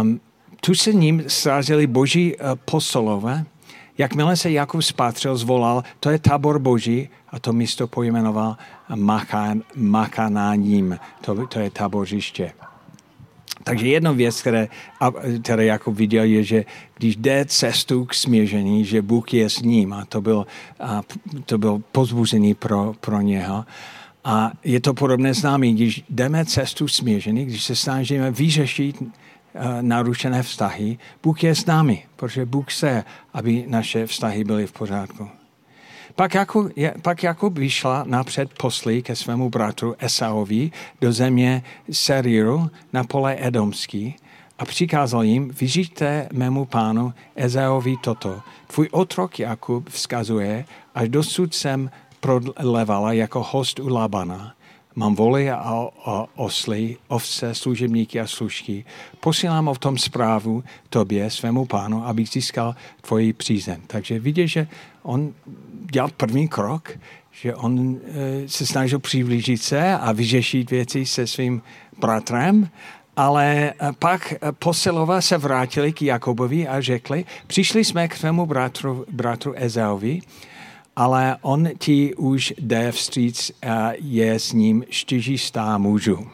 Um, 0.00 0.20
tu 0.60 0.74
se 0.74 0.92
ním 0.92 1.24
srazili 1.26 1.86
boží 1.86 2.36
uh, 2.36 2.42
posolové, 2.64 3.44
Jakmile 4.00 4.36
se 4.36 4.50
Jakub 4.50 4.82
spatřil, 4.82 5.36
zvolal, 5.36 5.84
to 6.00 6.10
je 6.10 6.18
tábor 6.18 6.58
boží 6.58 7.08
a 7.28 7.38
to 7.38 7.52
místo 7.52 7.86
pojmenoval 7.86 8.56
Makan, 8.94 9.62
Makanáním. 9.76 10.98
To, 11.20 11.46
to 11.46 11.58
je 11.58 11.70
tábořiště. 11.70 12.52
Takže 13.64 13.88
jedna 13.88 14.12
věc, 14.12 14.40
které, 14.40 14.68
které 15.42 15.64
Jakub 15.64 15.94
viděl, 15.94 16.24
je, 16.24 16.44
že 16.44 16.64
když 16.96 17.16
jde 17.16 17.44
cestu 17.44 18.04
k 18.04 18.14
směření, 18.14 18.84
že 18.84 19.02
Bůh 19.02 19.34
je 19.34 19.50
s 19.50 19.62
ním 19.62 19.92
a 19.92 20.04
to 20.04 20.20
byl, 20.20 20.46
a 20.80 21.02
to 21.46 21.58
byl 21.58 21.82
pozbuzení 21.92 22.54
pro, 22.54 22.94
pro 23.00 23.20
něho. 23.20 23.64
A 24.24 24.52
je 24.64 24.80
to 24.80 24.94
podobné 24.94 25.34
s 25.34 25.42
námi, 25.42 25.72
když 25.72 26.04
jdeme 26.10 26.44
cestu 26.44 26.88
směření, 26.88 27.44
když 27.44 27.64
se 27.64 27.76
snažíme 27.76 28.30
vyřešit 28.30 29.02
narušené 29.80 30.42
vztahy, 30.42 30.98
Bůh 31.22 31.42
je 31.42 31.54
s 31.54 31.66
námi, 31.66 32.04
protože 32.16 32.46
Bůh 32.46 32.70
se, 32.70 33.04
aby 33.34 33.64
naše 33.68 34.06
vztahy 34.06 34.44
byly 34.44 34.66
v 34.66 34.72
pořádku. 34.72 35.28
Pak 36.14 36.34
Jakub, 36.34 36.72
pak 37.02 37.22
Jakub 37.22 37.58
vyšla 37.58 38.04
napřed 38.06 38.50
poslí 38.58 39.02
ke 39.02 39.16
svému 39.16 39.50
bratru 39.50 39.94
Esaovi 39.98 40.70
do 41.00 41.12
země 41.12 41.62
Seriru 41.90 42.70
na 42.92 43.04
pole 43.04 43.36
Edomský 43.40 44.16
a 44.58 44.64
přikázal 44.64 45.22
jim, 45.22 45.50
vyžijte 45.60 46.28
mému 46.32 46.64
pánu 46.64 47.14
Ezaovi 47.36 47.96
toto. 47.96 48.40
Tvůj 48.66 48.88
otrok 48.90 49.38
Jakub 49.38 49.88
vzkazuje, 49.88 50.64
až 50.94 51.08
dosud 51.08 51.54
jsem 51.54 51.90
prodlevala 52.20 53.12
jako 53.12 53.42
host 53.50 53.80
u 53.80 53.88
Labana 53.88 54.54
Mám 54.94 55.14
voli 55.14 55.50
a, 55.50 55.56
a 56.04 56.26
osly, 56.36 56.96
ovce, 57.08 57.54
služebníky 57.54 58.20
a 58.20 58.26
služky. 58.26 58.84
Posílám 59.20 59.68
o 59.68 59.74
tom 59.74 59.98
zprávu 59.98 60.64
tobě, 60.88 61.30
svému 61.30 61.66
pánu, 61.66 62.06
abych 62.06 62.28
získal 62.28 62.74
tvoji 63.00 63.32
přízeň. 63.32 63.80
Takže 63.86 64.18
vidíš, 64.18 64.52
že 64.52 64.68
on 65.02 65.34
dělal 65.90 66.10
první 66.16 66.48
krok, 66.48 66.98
že 67.30 67.54
on 67.54 67.96
e, 67.96 68.48
se 68.48 68.66
snažil 68.66 68.98
přiblížit 68.98 69.62
se 69.62 69.92
a 69.92 70.12
vyřešit 70.12 70.70
věci 70.70 71.06
se 71.06 71.26
svým 71.26 71.62
bratrem, 71.98 72.68
ale 73.16 73.70
e, 73.70 73.74
pak 73.98 74.34
posilové 74.58 75.22
se 75.22 75.38
vrátili 75.38 75.92
k 75.92 76.02
Jakobovi 76.02 76.68
a 76.68 76.80
řekli, 76.80 77.24
přišli 77.46 77.84
jsme 77.84 78.08
k 78.08 78.16
svému 78.16 78.46
bratru, 78.46 79.06
bratru 79.10 79.52
Ezaovi, 79.56 80.20
ale 81.00 81.36
on 81.42 81.68
ti 81.78 82.14
už 82.14 82.54
jde 82.58 82.92
vstříc 82.92 83.52
a 83.62 83.90
je 84.00 84.38
s 84.38 84.52
ním 84.52 84.84
čtyřistá 84.88 85.78
mužů. 85.78 86.28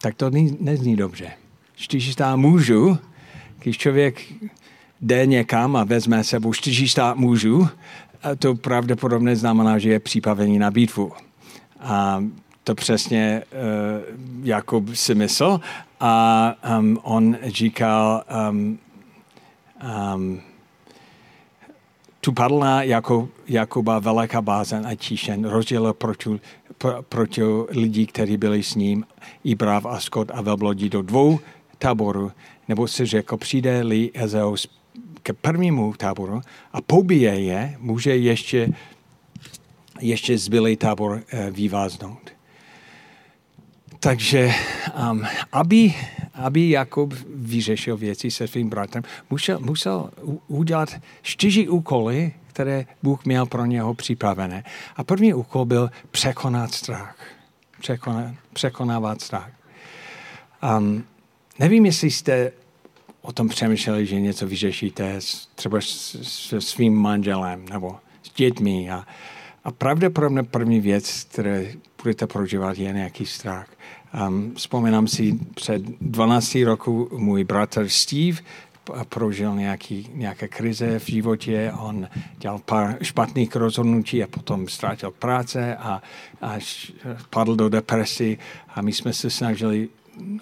Tak 0.00 0.14
to 0.14 0.30
nezní 0.60 0.96
dobře. 0.96 1.30
Čtyřistá 1.74 2.36
mužů, 2.36 2.98
když 3.58 3.78
člověk 3.78 4.22
jde 5.00 5.26
někam 5.26 5.76
a 5.76 5.84
vezme 5.84 6.24
sebou 6.24 6.52
čtyřistá 6.52 7.14
mužů, 7.14 7.68
to 8.38 8.54
pravděpodobně 8.54 9.36
znamená, 9.36 9.78
že 9.78 9.90
je 9.90 10.00
připravený 10.00 10.58
na 10.58 10.70
bitvu. 10.70 11.12
A 11.80 12.24
to 12.64 12.74
přesně 12.74 13.42
uh, 13.52 14.46
Jakub 14.46 14.94
si 14.94 15.14
myslel 15.14 15.60
a 16.00 16.54
um, 16.78 16.98
on 17.02 17.36
říkal 17.42 18.24
um, 18.50 18.78
um, 20.14 20.40
tu 22.24 22.32
padla 22.32 22.82
jako, 22.82 23.28
Jakuba 23.48 23.98
veliká 23.98 24.40
bázen 24.40 24.86
a 24.86 24.94
tíšen, 24.94 25.44
rozdělil 25.44 25.92
proti, 25.92 26.40
proti 27.08 27.42
lidi, 27.68 28.06
kteří 28.06 28.36
byli 28.36 28.62
s 28.62 28.74
ním, 28.74 29.04
i 29.44 29.54
Brav 29.54 29.86
a 29.86 30.00
Skot 30.00 30.30
a 30.34 30.40
velblodí 30.40 30.88
do 30.88 31.02
dvou 31.02 31.40
táborů, 31.78 32.32
nebo 32.68 32.88
si 32.88 33.06
řekl, 33.06 33.36
přijde-li 33.36 34.10
Ezeus 34.14 34.68
k 35.22 35.32
prvnímu 35.32 35.94
táboru 35.96 36.40
a 36.72 36.80
pobije 36.80 37.40
je, 37.40 37.76
může 37.78 38.16
ještě, 38.16 38.72
ještě 40.00 40.38
zbylý 40.38 40.76
tábor 40.76 41.22
eh, 41.28 41.50
vyváznout. 41.50 42.30
Takže 44.00 44.50
um, 45.10 45.26
aby, 45.52 45.94
aby 46.34 46.70
Jakub 46.70 47.14
vyřešil 47.34 47.96
věci 47.96 48.30
se 48.30 48.48
svým 48.48 48.68
bratrem, 48.68 49.04
musel, 49.30 49.58
musel 49.58 50.10
udělat 50.46 50.94
čtyři 51.22 51.68
úkoly, 51.68 52.32
které 52.46 52.86
Bůh 53.02 53.24
měl 53.24 53.46
pro 53.46 53.64
něho 53.64 53.94
připravené. 53.94 54.64
A 54.96 55.04
první 55.04 55.34
úkol 55.34 55.64
byl 55.64 55.90
překonat 56.10 56.74
strach. 56.74 57.16
Překonat, 57.80 58.34
překonávat 58.52 59.20
strach. 59.20 59.50
Um, 60.78 61.04
nevím, 61.58 61.86
jestli 61.86 62.10
jste 62.10 62.52
o 63.22 63.32
tom 63.32 63.48
přemýšleli, 63.48 64.06
že 64.06 64.20
něco 64.20 64.46
vyřešíte 64.46 65.18
třeba 65.54 65.78
se 65.80 66.60
svým 66.60 66.94
manželem 66.94 67.68
nebo 67.68 67.96
s 68.22 68.34
dětmi. 68.34 68.90
A, 68.90 69.06
a 69.64 69.70
pravděpodobně 69.70 70.42
první 70.42 70.80
věc, 70.80 71.24
které 71.24 71.66
budete 72.02 72.26
prožívat, 72.26 72.78
je 72.78 72.92
nějaký 72.92 73.26
strach. 73.26 73.68
Um, 74.14 74.54
vzpomínám 74.54 75.06
si, 75.06 75.38
před 75.54 75.82
12 76.00 76.58
roku 76.64 77.08
můj 77.12 77.44
bratr 77.44 77.88
Steve 77.88 78.38
prožil 79.08 79.54
nějaký, 79.54 80.08
nějaké 80.14 80.48
krize 80.48 80.98
v 80.98 81.06
životě, 81.06 81.72
on 81.78 82.08
dělal 82.38 82.58
pár 82.58 82.96
špatných 83.02 83.56
rozhodnutí 83.56 84.22
a 84.22 84.26
potom 84.26 84.68
ztrátil 84.68 85.10
práce 85.10 85.76
a, 85.76 86.02
a 86.42 86.58
padl 87.30 87.56
do 87.56 87.68
depresi. 87.68 88.38
A 88.74 88.82
my 88.82 88.92
jsme 88.92 89.12
se 89.12 89.30
snažili 89.30 89.88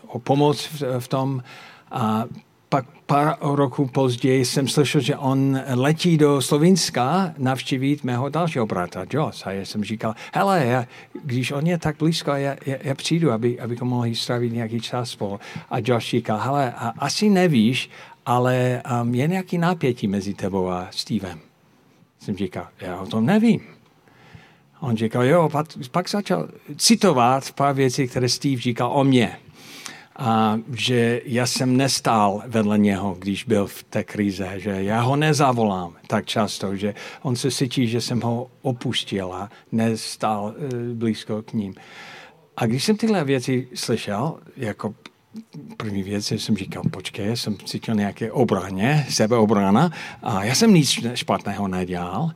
o 0.07 0.19
pomoc 0.19 0.65
v, 0.65 1.01
v 1.01 1.09
tom. 1.09 1.43
A 1.91 2.25
pak 2.73 2.87
pár 3.07 3.37
roků 3.41 3.87
později 3.87 4.45
jsem 4.45 4.69
slyšel, 4.69 5.01
že 5.01 5.17
on 5.17 5.61
letí 5.75 6.17
do 6.19 6.41
Slovinska 6.41 7.35
navštívit 7.39 8.05
mého 8.05 8.29
dalšího 8.29 8.67
bratra, 8.67 9.05
Joss. 9.11 9.47
A 9.47 9.51
já 9.51 9.65
jsem 9.65 9.85
říkal, 9.85 10.15
hele, 10.35 10.67
já, 10.67 10.87
když 11.25 11.53
on 11.53 11.67
je 11.67 11.79
tak 11.79 11.97
blízko, 11.99 12.31
já, 12.31 12.57
já, 12.67 12.77
já 12.83 12.95
přijdu, 12.95 13.33
aby, 13.33 13.61
abychom 13.61 13.89
mohli 13.89 14.15
strávit 14.15 14.53
nějaký 14.53 14.81
čas 14.81 15.11
spolu. 15.11 15.41
A 15.71 15.79
Josh 15.79 16.07
říkal, 16.07 16.39
hele, 16.39 16.73
a 16.73 16.89
asi 16.99 17.31
nevíš, 17.31 17.91
ale 18.27 18.83
um, 19.03 19.15
je 19.15 19.29
nějaký 19.29 19.59
napětí 19.59 20.09
mezi 20.09 20.35
tebou 20.35 20.69
a 20.69 20.89
Stevem. 20.91 21.39
Jsem 22.19 22.37
říkal, 22.37 22.67
já 22.81 23.01
o 23.01 23.07
tom 23.07 23.27
nevím. 23.27 23.61
On 24.81 24.97
říkal, 24.97 25.25
jo, 25.25 25.49
pak, 25.49 25.67
pak 25.91 26.11
začal 26.11 26.49
citovat 26.77 27.53
pár 27.53 27.75
věcí, 27.75 28.09
které 28.09 28.29
Steve 28.29 28.61
říkal 28.61 28.91
o 28.95 29.05
mně 29.05 29.37
a 30.17 30.59
že 30.75 31.21
já 31.25 31.47
jsem 31.47 31.77
nestál 31.77 32.43
vedle 32.47 32.79
něho, 32.79 33.17
když 33.19 33.45
byl 33.45 33.67
v 33.67 33.83
té 33.83 34.05
krize, 34.05 34.49
že 34.57 34.71
já 34.71 35.01
ho 35.01 35.17
nezavolám 35.17 35.95
tak 36.07 36.27
často, 36.27 36.77
že 36.77 36.95
on 37.23 37.37
se 37.37 37.51
cítí, 37.51 37.89
že 37.89 38.01
jsem 38.01 38.21
ho 38.21 38.51
opustil 38.63 39.33
a 39.33 39.51
nestál 39.73 40.45
uh, 40.45 40.79
blízko 40.95 41.43
k 41.43 41.53
ním. 41.53 41.75
A 42.57 42.67
když 42.67 42.85
jsem 42.85 42.97
tyhle 42.97 43.25
věci 43.25 43.69
slyšel, 43.75 44.39
jako 44.57 44.95
první 45.77 46.03
věc 46.03 46.33
jsem 46.33 46.57
říkal, 46.57 46.83
počkej, 46.91 47.37
jsem 47.37 47.57
cítil 47.59 47.95
nějaké 47.95 48.33
obraně, 48.33 49.07
sebeobrana 49.09 49.91
a 50.23 50.45
já 50.45 50.55
jsem 50.55 50.75
nic 50.75 50.99
špatného 51.15 51.69
nedělal, 51.69 52.31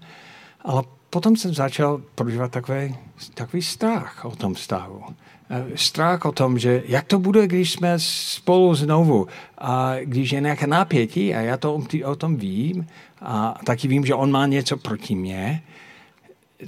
ale 0.65 0.83
potom 1.17 1.37
jsem 1.37 1.55
začal 1.55 2.03
prožívat 2.15 2.53
takový, 2.53 2.97
takový 3.35 3.63
strach 3.63 4.25
o 4.25 4.37
tom 4.37 4.55
vztahu. 4.55 5.03
Eh, 5.51 5.65
strach 5.75 6.25
o 6.25 6.33
tom, 6.33 6.59
že 6.59 6.83
jak 6.87 7.05
to 7.05 7.19
bude, 7.19 7.47
když 7.47 7.73
jsme 7.73 7.95
spolu 7.99 8.75
znovu 8.75 9.27
a 9.59 9.95
když 10.03 10.31
je 10.31 10.41
nějaké 10.41 10.67
napětí 10.67 11.35
a 11.35 11.41
já 11.41 11.57
to 11.57 11.81
o 12.05 12.17
tom 12.17 12.37
vím 12.37 12.87
a 13.21 13.59
taky 13.65 13.89
vím, 13.89 14.07
že 14.07 14.15
on 14.15 14.31
má 14.31 14.47
něco 14.47 14.77
proti 14.77 15.15
mně, 15.15 15.63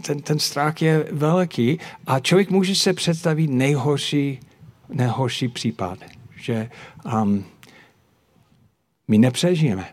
ten, 0.03 0.21
ten 0.21 0.39
strach 0.39 0.83
je 0.83 1.09
velký 1.13 1.79
a 2.07 2.21
člověk 2.21 2.51
může 2.51 2.75
se 2.75 2.93
představit 2.93 3.51
nejhorší, 3.51 4.41
nejhorší 4.89 5.49
případ, 5.49 5.99
že 6.37 6.71
um, 7.05 7.45
my 9.09 9.19
nepřežijeme. 9.19 9.89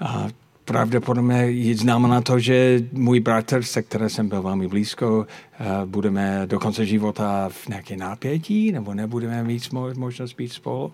A 0.00 0.28
pravděpodobně 0.64 1.74
znamená 1.74 2.20
to, 2.20 2.38
že 2.38 2.80
můj 2.92 3.20
bratr, 3.20 3.62
se 3.62 3.82
kterým 3.82 4.08
jsem 4.08 4.28
byl 4.28 4.42
velmi 4.42 4.68
blízko, 4.68 5.26
eh, 5.26 5.64
budeme 5.86 6.42
do 6.46 6.60
konce 6.60 6.86
života 6.86 7.48
v 7.48 7.68
nějaké 7.68 7.96
napětí, 7.96 8.72
nebo 8.72 8.94
nebudeme 8.94 9.42
mít 9.44 9.72
možnost 9.94 10.32
být 10.32 10.52
spolu. 10.52 10.92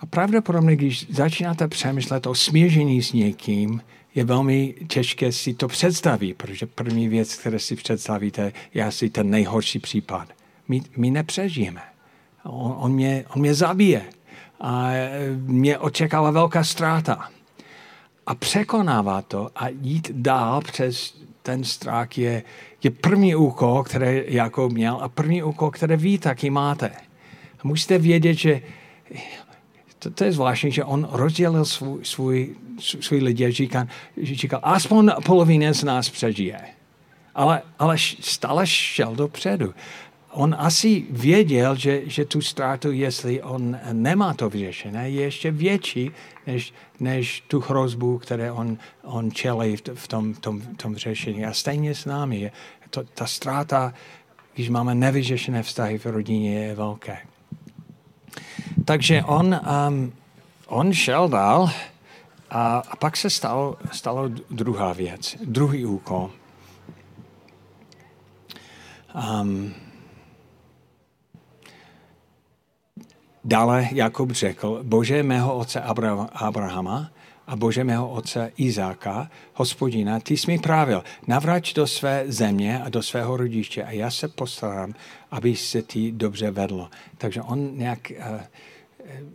A 0.00 0.06
pravděpodobně, 0.06 0.76
když 0.76 1.06
začínáte 1.10 1.68
přemýšlet 1.68 2.26
o 2.26 2.34
smíření 2.34 3.02
s 3.02 3.12
někým, 3.12 3.80
je 4.14 4.24
velmi 4.24 4.74
těžké 4.88 5.32
si 5.32 5.54
to 5.54 5.68
představit, 5.68 6.34
protože 6.34 6.66
první 6.66 7.08
věc, 7.08 7.34
které 7.36 7.58
si 7.58 7.76
představíte, 7.76 8.52
je 8.74 8.84
asi 8.84 9.10
ten 9.10 9.30
nejhorší 9.30 9.78
případ. 9.78 10.28
My, 10.68 10.82
my 10.96 11.10
nepřežijeme. 11.10 11.80
On, 12.44 12.74
on, 12.78 12.92
mě, 12.92 13.24
on 13.34 13.40
mě 13.40 13.54
zabije. 13.54 14.02
a 14.60 14.90
mě 15.36 15.78
očekává 15.78 16.30
velká 16.30 16.64
ztráta. 16.64 17.28
A 18.26 18.34
překonávat 18.34 19.26
to 19.26 19.50
a 19.56 19.68
jít 19.68 20.10
dál 20.14 20.60
přes 20.60 21.22
ten 21.42 21.64
strach 21.64 22.18
je, 22.18 22.42
je 22.82 22.90
první 22.90 23.34
úkol, 23.34 23.82
který 23.82 24.22
Jakob 24.26 24.72
měl 24.72 24.98
a 25.02 25.08
první 25.08 25.42
úkol, 25.42 25.70
který 25.70 25.96
vy 25.96 26.18
taky 26.18 26.50
máte. 26.50 26.90
A 27.58 27.62
musíte 27.64 27.98
vědět, 27.98 28.34
že 28.34 28.62
to, 29.98 30.10
to 30.10 30.24
je 30.24 30.32
zvláštní, 30.32 30.72
že 30.72 30.84
on 30.84 31.08
rozdělil 31.10 31.64
svůj, 31.64 32.04
svůj, 32.04 32.56
svůj 32.78 33.20
lidi 33.20 33.46
a 33.46 33.50
říkal, 33.50 33.86
říkal, 34.22 34.60
aspoň 34.62 35.10
polovina 35.24 35.72
z 35.72 35.84
nás 35.84 36.10
přežije. 36.10 36.60
Ale, 37.34 37.62
ale 37.78 37.96
stále 38.20 38.66
šel 38.66 39.16
dopředu. 39.16 39.74
On 40.34 40.56
asi 40.58 41.06
věděl, 41.10 41.76
že, 41.76 42.02
že 42.04 42.24
tu 42.24 42.40
ztrátu, 42.40 42.92
jestli 42.92 43.42
on 43.42 43.78
nemá 43.92 44.34
to 44.34 44.50
vyřešené, 44.50 45.10
je 45.10 45.22
ještě 45.22 45.50
větší 45.50 46.10
než, 46.46 46.74
než 47.00 47.40
tu 47.48 47.60
hrozbu, 47.60 48.18
které 48.18 48.52
on, 48.52 48.78
on 49.02 49.32
čelí 49.32 49.76
v, 49.94 50.08
tom, 50.08 50.34
tom, 50.34 50.60
tom 50.60 50.96
řešení. 50.96 51.46
A 51.46 51.52
stejně 51.52 51.94
s 51.94 52.04
námi. 52.04 52.40
Je, 52.40 52.52
to, 52.90 53.04
ta 53.04 53.26
ztráta, 53.26 53.94
když 54.54 54.68
máme 54.68 54.94
nevyřešené 54.94 55.62
vztahy 55.62 55.98
v 55.98 56.06
rodině, 56.06 56.64
je 56.64 56.74
velké. 56.74 57.18
Takže 58.84 59.22
on, 59.22 59.60
um, 59.88 60.12
on 60.66 60.92
šel 60.92 61.28
dál 61.28 61.70
a, 62.50 62.82
a 62.88 62.96
pak 62.96 63.16
se 63.16 63.30
stalo, 63.30 63.76
stalo 63.92 64.28
druhá 64.50 64.92
věc, 64.92 65.36
druhý 65.44 65.86
úkol. 65.86 66.30
Um, 69.40 69.74
dále 73.44 73.88
Jakub 73.92 74.30
řekl, 74.30 74.80
Bože 74.82 75.22
mého 75.22 75.56
otce 75.56 75.80
Abrahama 76.34 77.10
a 77.46 77.56
Bože 77.56 77.84
mého 77.84 78.10
otce 78.10 78.52
Izáka, 78.56 79.30
hospodina, 79.54 80.20
ty 80.20 80.36
jsi 80.36 80.50
mi 80.50 80.58
právil, 80.58 81.04
navrať 81.26 81.74
do 81.74 81.86
své 81.86 82.24
země 82.26 82.82
a 82.82 82.88
do 82.88 83.02
svého 83.02 83.36
rodiště 83.36 83.84
a 83.84 83.90
já 83.90 84.10
se 84.10 84.28
postarám, 84.28 84.94
aby 85.30 85.56
se 85.56 85.82
ti 85.82 86.12
dobře 86.12 86.50
vedlo. 86.50 86.90
Takže 87.18 87.42
on 87.42 87.78
nějak 87.78 88.12
uh, 88.18 88.40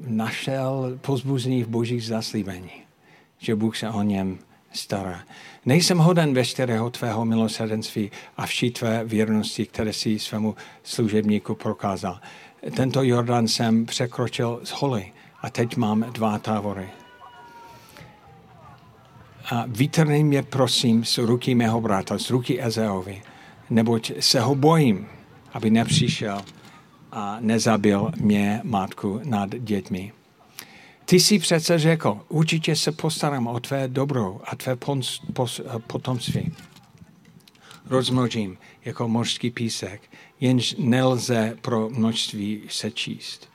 našel 0.08 0.98
pozbuzení 1.02 1.64
v 1.64 1.68
božích 1.68 2.06
zaslíbení, 2.06 2.72
že 3.38 3.56
Bůh 3.56 3.78
se 3.78 3.90
o 3.90 4.02
něm 4.02 4.40
stará. 4.72 5.24
Nejsem 5.66 5.98
hoden 5.98 6.34
veškerého 6.34 6.90
tvého 6.90 7.26
milosrdenství 7.26 8.12
a 8.38 8.46
vší 8.46 8.72
tvé 8.72 9.04
věrnosti, 9.06 9.66
které 9.66 9.94
si 9.94 10.20
svému 10.20 10.56
služebníku 10.84 11.56
prokázal. 11.56 12.20
Tento 12.76 13.04
Jordan 13.04 13.48
jsem 13.48 13.86
překročil 13.86 14.60
z 14.64 14.70
holy 14.70 15.14
a 15.42 15.50
teď 15.50 15.78
mám 15.78 16.06
dva 16.12 16.40
távory. 16.40 16.90
A 19.52 19.66
vytrnej 19.68 20.24
mě 20.24 20.44
prosím 20.44 21.06
z 21.06 21.18
ruky 21.18 21.56
mého 21.56 21.82
brata, 21.82 22.18
z 22.18 22.30
ruky 22.30 22.64
Ezeovi, 22.64 23.22
neboť 23.70 24.12
se 24.20 24.40
ho 24.40 24.56
bojím, 24.56 25.08
aby 25.54 25.70
nepřišel 25.70 26.42
a 27.12 27.38
nezabil 27.40 28.12
mě 28.18 28.62
matku 28.64 29.22
nad 29.24 29.50
dětmi. 29.56 30.14
Ty 31.06 31.20
jsi 31.20 31.40
přece 31.40 31.80
řekl, 31.80 32.22
určitě 32.30 32.76
se 32.76 32.92
postarám 32.92 33.48
o 33.48 33.60
tvé 33.60 33.88
dobro 33.88 34.42
a 34.46 34.56
tvé 34.56 34.76
pons, 34.76 35.22
pos, 35.34 35.62
potomství. 35.88 36.54
Rozmnožím 37.90 38.58
jako 38.86 39.08
mořský 39.08 39.52
písek, 39.52 40.02
jenž 40.40 40.76
nelze 40.78 41.58
pro 41.62 41.90
množství 41.90 42.62
sečíst. 42.70 43.50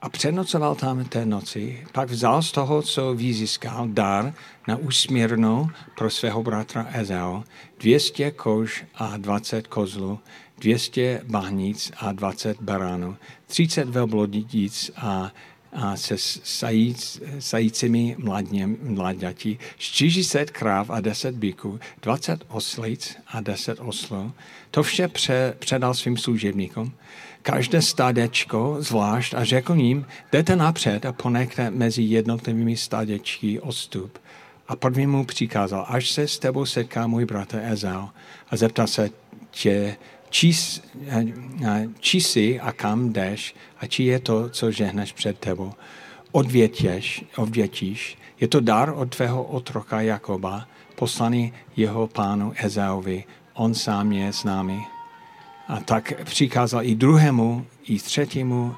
A 0.00 0.08
přenocoval 0.08 0.74
tam 0.74 1.04
té 1.04 1.26
noci, 1.26 1.86
pak 1.92 2.10
vzal 2.10 2.42
z 2.42 2.52
toho, 2.52 2.82
co 2.82 3.14
vyzískal, 3.14 3.88
dar 3.88 4.34
na 4.68 4.76
úsměrnou 4.76 5.68
pro 5.96 6.10
svého 6.10 6.42
bratra 6.42 6.86
Ezeo, 6.92 7.44
200 7.78 8.30
kož 8.30 8.84
a 8.94 9.16
20 9.16 9.66
kozlů, 9.66 10.18
200 10.58 11.22
bahnic 11.24 11.92
a 11.96 12.12
20 12.12 12.62
baránů, 12.62 13.16
30 13.46 13.88
velblodíc 13.88 14.90
a, 14.96 15.32
a 15.72 15.96
se 15.96 16.14
sajíc, 16.44 17.22
sajícími 17.38 18.16
mladěti, 18.82 19.58
40 19.76 20.50
kráv 20.50 20.90
a 20.90 21.00
10 21.00 21.34
bíků, 21.34 21.80
20 22.02 22.44
oslic 22.48 23.16
a 23.26 23.40
10 23.40 23.80
oslů. 23.80 24.32
To 24.70 24.82
vše 24.82 25.08
pře, 25.08 25.54
předal 25.58 25.94
svým 25.94 26.16
služebníkům. 26.16 26.92
Každé 27.42 27.82
stádečko 27.82 28.76
zvlášť 28.78 29.34
a 29.34 29.44
řekl 29.44 29.74
jim, 29.74 30.06
jdete 30.32 30.56
napřed 30.56 31.06
a 31.06 31.12
ponechte 31.12 31.70
mezi 31.70 32.02
jednotlivými 32.02 32.76
stádečky 32.76 33.60
odstup. 33.60 34.18
A 34.68 34.76
první 34.76 35.06
mu 35.06 35.24
přikázal, 35.24 35.86
až 35.88 36.10
se 36.10 36.28
s 36.28 36.38
tebou 36.38 36.66
setká 36.66 37.06
můj 37.06 37.24
bratr 37.24 37.60
Ezau 37.64 38.06
a 38.50 38.56
zeptá 38.56 38.86
se 38.86 39.10
tě, 39.50 39.96
či, 40.30 40.52
či 41.98 42.20
jsi 42.20 42.60
a 42.60 42.72
kam 42.72 43.12
jdeš 43.12 43.54
a 43.78 43.86
či 43.86 44.02
je 44.02 44.18
to, 44.18 44.48
co 44.48 44.70
žehneš 44.70 45.12
před 45.12 45.38
tebou. 45.38 45.72
Odvětěš, 46.32 47.24
odvětíš, 47.36 48.18
je 48.40 48.48
to 48.48 48.60
dar 48.60 48.92
od 48.96 49.16
tvého 49.16 49.42
otroka 49.42 50.00
Jakoba, 50.00 50.68
poslaný 50.94 51.52
jeho 51.76 52.06
pánu 52.06 52.52
Ezauvi. 52.56 53.24
On 53.54 53.74
sám 53.74 54.12
je 54.12 54.32
s 54.32 54.44
námi. 54.44 54.78
A 55.68 55.80
tak 55.80 56.24
přikázal 56.24 56.84
i 56.84 56.94
druhému, 56.94 57.66
i 57.84 57.98
třetímu 57.98 58.74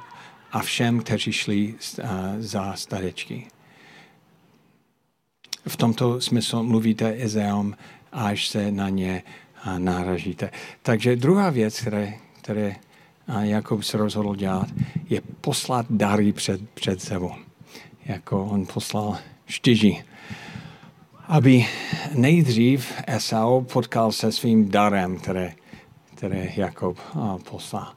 a 0.53 0.63
všem, 0.63 1.01
kteří 1.01 1.33
šli 1.33 1.75
za 2.39 2.75
starečky. 2.75 3.47
V 5.67 5.77
tomto 5.77 6.21
smyslu 6.21 6.63
mluvíte 6.63 7.15
Ezeom, 7.19 7.77
až 8.13 8.49
se 8.49 8.71
na 8.71 8.89
ně 8.89 9.23
náražíte. 9.79 10.51
Takže 10.83 11.17
druhá 11.17 11.51
věc, 11.51 11.81
které, 11.81 12.15
které 12.43 12.77
Jakub 13.41 13.83
se 13.83 13.97
rozhodl 13.97 14.35
dělat, 14.35 14.69
je 15.11 15.21
poslat 15.41 15.87
dary 15.91 16.33
před, 16.33 16.71
před 16.71 17.03
sebou. 17.03 17.33
Jako 18.05 18.45
on 18.45 18.67
poslal 18.67 19.17
štyži. 19.47 20.05
Aby 21.27 21.67
nejdřív 22.15 22.93
Esau 23.07 23.61
potkal 23.61 24.13
se 24.13 24.33
svým 24.33 24.71
darem, 24.71 25.19
které, 25.19 25.53
které 26.15 26.49
Jakub 26.57 26.99
poslal. 27.51 27.93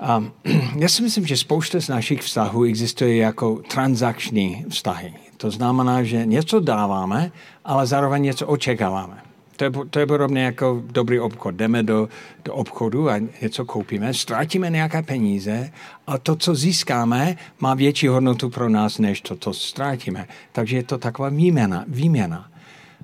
A 0.00 0.24
já 0.76 0.88
si 0.88 1.02
myslím, 1.02 1.26
že 1.26 1.36
spousta 1.36 1.80
z 1.80 1.88
našich 1.88 2.22
vztahů 2.22 2.64
existuje 2.64 3.16
jako 3.16 3.56
transakční 3.56 4.64
vztahy. 4.68 5.14
To 5.36 5.50
znamená, 5.50 6.02
že 6.02 6.26
něco 6.26 6.60
dáváme, 6.60 7.32
ale 7.64 7.86
zároveň 7.86 8.22
něco 8.22 8.46
očekáváme. 8.46 9.29
To 9.60 9.64
je, 9.64 9.70
to 9.90 9.98
je 9.98 10.06
podobně 10.06 10.42
jako 10.42 10.82
dobrý 10.86 11.20
obchod. 11.20 11.54
Jdeme 11.54 11.82
do, 11.82 12.08
do 12.44 12.54
obchodu 12.54 13.10
a 13.10 13.18
něco 13.42 13.64
koupíme, 13.64 14.14
ztratíme 14.14 14.70
nějaké 14.70 15.02
peníze 15.02 15.72
a 16.06 16.18
to, 16.18 16.36
co 16.36 16.54
získáme, 16.54 17.36
má 17.58 17.74
větší 17.74 18.08
hodnotu 18.08 18.50
pro 18.50 18.68
nás, 18.68 18.98
než 18.98 19.20
to, 19.20 19.36
co 19.36 19.52
ztratíme. 19.52 20.28
Takže 20.52 20.76
je 20.76 20.82
to 20.82 20.98
taková 20.98 21.28
výměna. 21.28 21.84
výměna. 21.88 22.50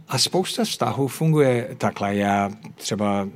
A 0.09 0.19
spousta 0.19 0.65
vztahů 0.65 1.09
funguje 1.09 1.69
takhle. 1.79 2.17
Já 2.17 2.51
třeba 2.75 3.29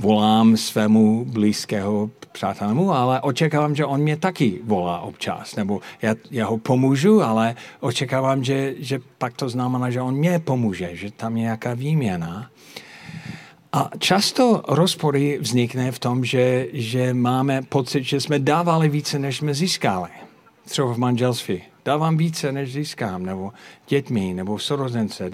volám 0.00 0.56
svému 0.56 1.24
blízkého 1.24 2.10
přátelému, 2.32 2.92
ale 2.92 3.20
očekávám, 3.20 3.74
že 3.74 3.84
on 3.84 4.00
mě 4.00 4.16
taky 4.16 4.60
volá 4.64 5.00
občas, 5.00 5.56
nebo 5.56 5.80
já, 6.02 6.14
já 6.30 6.46
ho 6.46 6.58
pomůžu, 6.58 7.22
ale 7.22 7.54
očekávám, 7.80 8.44
že, 8.44 8.74
že 8.78 9.00
pak 9.18 9.34
to 9.34 9.48
znamená, 9.48 9.90
že 9.90 10.00
on 10.00 10.14
mě 10.14 10.38
pomůže, 10.38 10.90
že 10.96 11.10
tam 11.10 11.36
je 11.36 11.42
nějaká 11.42 11.74
výměna. 11.74 12.50
A 13.72 13.90
často 13.98 14.62
rozpory 14.68 15.38
vznikne 15.40 15.92
v 15.92 15.98
tom, 15.98 16.24
že, 16.24 16.66
že 16.72 17.14
máme 17.14 17.62
pocit, 17.62 18.02
že 18.02 18.20
jsme 18.20 18.38
dávali 18.38 18.88
více, 18.88 19.18
než 19.18 19.36
jsme 19.36 19.54
získali. 19.54 20.10
Třeba 20.64 20.92
v 20.92 20.98
manželství. 20.98 21.62
Dávám 21.84 22.16
více, 22.16 22.52
než 22.52 22.72
získám, 22.72 23.26
nebo 23.26 23.52
dětmi, 23.88 24.34
nebo 24.34 24.58
sorozence. 24.58 25.30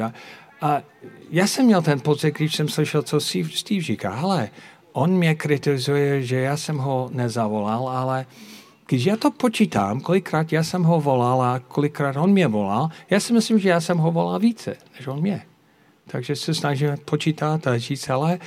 A 0.60 0.82
já 1.30 1.46
jsem 1.46 1.66
měl 1.66 1.82
ten 1.82 2.00
pocit, 2.00 2.34
když 2.34 2.56
jsem 2.56 2.68
slyšel, 2.68 3.02
co 3.02 3.20
Steve 3.20 3.80
říká, 3.80 4.10
ale 4.10 4.50
on 4.92 5.10
mě 5.10 5.34
kritizuje, 5.34 6.22
že 6.22 6.36
já 6.36 6.56
jsem 6.56 6.78
ho 6.78 7.10
nezavolal, 7.12 7.88
ale 7.88 8.26
když 8.88 9.04
já 9.04 9.16
to 9.16 9.30
počítám, 9.30 10.00
kolikrát 10.00 10.52
já 10.52 10.62
jsem 10.62 10.82
ho 10.82 11.00
volal 11.00 11.42
a 11.42 11.58
kolikrát 11.58 12.16
on 12.16 12.30
mě 12.30 12.48
volal, 12.48 12.88
já 13.10 13.20
si 13.20 13.32
myslím, 13.32 13.58
že 13.58 13.68
já 13.68 13.80
jsem 13.80 13.98
ho 13.98 14.12
volal 14.12 14.38
více, 14.38 14.76
než 14.98 15.06
on 15.06 15.20
mě. 15.20 15.42
Takže 16.06 16.36
se 16.36 16.54
snažíme 16.54 16.96
počítat 16.96 17.66
a 17.66 17.78
říct, 17.78 18.10
ale 18.10 18.38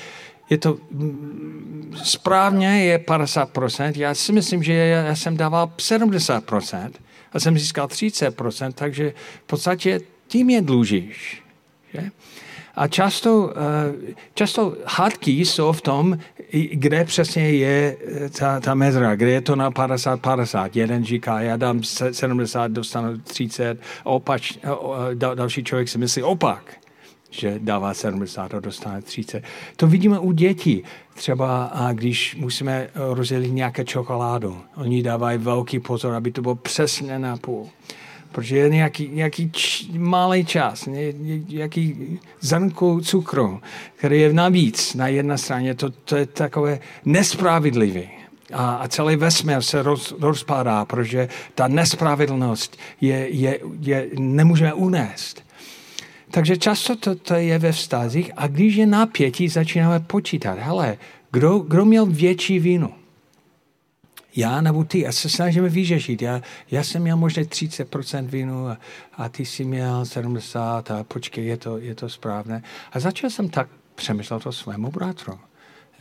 je 0.50 0.58
to 0.58 0.78
mm, 0.92 1.96
správně 2.04 2.84
je 2.86 2.98
50%, 2.98 3.94
já 3.96 4.15
si 4.15 4.32
myslím, 4.32 4.63
že 4.63 4.74
já 4.74 5.15
jsem 5.15 5.38
dával 5.38 5.72
70% 5.78 6.92
a 7.34 7.39
jsem 7.39 7.58
získal 7.58 7.88
30%, 7.88 8.72
takže 8.72 9.13
v 9.44 9.48
podstatě 9.48 10.00
tím 10.28 10.50
je 10.50 10.62
dlužíš. 10.62 11.44
Že? 11.94 12.12
A 12.80 12.88
často, 12.88 13.54
eh, 13.56 14.13
často 14.34 14.76
hádky 14.86 15.32
jsou 15.32 15.72
v 15.72 15.82
tom, 15.82 16.18
kde 16.72 17.04
přesně 17.04 17.52
je 17.52 17.98
eh, 18.08 18.30
ta, 18.30 18.60
ta 18.60 18.74
mezra, 18.74 19.15
kde 19.15 19.32
je 19.32 19.42
to 19.42 19.56
na 19.56 19.72
50-50. 19.72 20.70
Jeden 20.74 21.06
říká, 21.06 21.42
já 21.42 21.58
dám 21.58 21.84
70, 21.84 22.72
dostanu 22.72 23.18
30, 23.18 23.80
opač, 24.04 24.58
další 25.13 25.63
člověk 25.63 25.89
si 25.89 25.98
myslí 25.98 26.24
opak 26.24 26.80
že 27.32 27.60
dává 27.60 27.94
70 27.94 28.54
a 28.54 28.60
dostane 28.60 29.02
30. 29.02 29.44
To 29.76 29.88
vidíme 29.88 30.20
u 30.20 30.32
dětí. 30.32 30.84
Třeba 31.13 31.65
a 31.65 31.94
když 31.94 32.36
musíme 32.36 32.89
rozdělit 32.96 33.52
nějaké 33.52 33.86
čokoládu, 33.86 34.58
oni 34.76 35.04
dávají 35.04 35.38
velký 35.38 35.80
pozor, 35.80 36.13
aby 36.13 36.32
to 36.32 36.42
bylo 36.42 36.56
přesně 36.56 37.20
na 37.20 37.38
půl. 37.38 37.70
Protože 38.32 38.58
je 38.58 38.70
nějaký, 38.70 39.10
nějaký 39.13 39.50
č, 39.52 39.86
malý 39.98 40.46
čas, 40.46 40.88
nějaký 41.48 42.20
zrnku 42.42 43.02
cukru, 43.02 43.62
který 43.96 44.22
je 44.22 44.34
navíc 44.34 44.94
na 44.94 45.08
jedné 45.08 45.38
straně, 45.38 45.76
to, 45.76 45.89
to 45.89 46.15
je 46.15 46.26
takové 46.26 46.80
nespravedlivé. 47.06 48.04
A, 48.54 48.76
a 48.76 48.88
celý 48.88 49.15
vesmír 49.15 49.62
se 49.62 49.84
roz, 49.84 50.13
rozpadá, 50.20 50.86
protože 50.86 51.30
ta 51.56 51.68
nespravedlnost 51.68 52.78
je, 53.02 53.28
je, 53.30 53.60
je, 53.80 54.08
nemůžeme 54.20 54.74
unést. 54.74 55.44
Takže 56.32 56.58
často 56.58 56.96
to, 56.96 57.15
to 57.15 57.34
je 57.34 57.60
ve 57.60 57.72
vztazích 57.72 58.32
a 58.38 58.48
když 58.48 58.76
je 58.76 58.86
napětí, 58.86 59.48
začínáme 59.48 60.00
počítat. 60.00 60.60
Hele, 60.60 60.98
kdo, 61.32 61.60
kdo 61.60 61.86
měl 61.86 62.06
větší 62.06 62.60
vínu? 62.60 62.98
Já 64.36 64.62
nebo 64.62 64.84
ty? 64.84 65.08
A 65.08 65.12
se 65.12 65.30
snažíme 65.30 65.70
vyřešit. 65.70 66.22
Já, 66.22 66.42
já 66.72 66.84
jsem 66.84 67.02
měl 67.02 67.18
možná 67.18 67.44
30% 67.44 68.26
vínu 68.26 68.68
a, 68.68 68.78
a 69.18 69.30
ty 69.30 69.46
jsi 69.46 69.65
měl 69.65 70.06
70 70.06 70.92
a 70.92 71.04
počkej, 71.04 71.46
je 71.46 71.58
to, 71.58 71.78
je 71.78 71.96
to 71.96 72.10
správné. 72.10 72.63
A 72.92 73.00
začal 73.00 73.30
jsem 73.30 73.50
tak 73.50 73.68
přemýšlet 73.96 74.46
o 74.46 74.52
svému 74.52 74.92
bratru. 74.92 75.39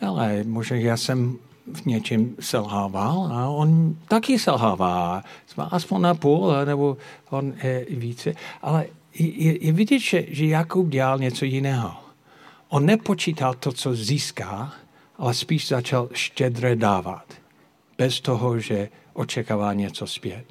Ale 0.01 0.45
možná 0.45 0.77
já 0.77 0.97
jsem 0.97 1.39
v 1.73 1.87
něčem 1.87 2.35
selhával 2.41 3.33
a 3.33 3.49
on 3.49 3.97
taky 4.09 4.39
selhává. 4.39 5.23
Aspoň 5.59 6.01
na 6.01 6.15
půl, 6.15 6.53
nebo 6.65 6.97
on 7.31 7.55
je 7.63 7.87
více. 7.91 8.35
Ale 8.63 8.87
je, 9.19 9.65
je 9.65 9.73
vidět, 9.73 9.99
že, 9.99 10.25
že 10.29 10.47
Jakub 10.47 10.89
dělal 10.89 11.19
něco 11.19 11.45
jiného. 11.45 11.97
On 12.69 12.87
nepočítal 12.87 13.55
to, 13.55 13.73
co 13.73 13.95
získá, 13.95 14.73
ale 15.19 15.35
spíš 15.35 15.69
začal 15.69 16.09
štědře 16.13 16.77
dávat. 16.77 17.25
Bez 17.99 18.21
toho, 18.21 18.59
že 18.59 18.89
očekává 19.13 19.73
něco 19.73 20.07
zpět. 20.07 20.45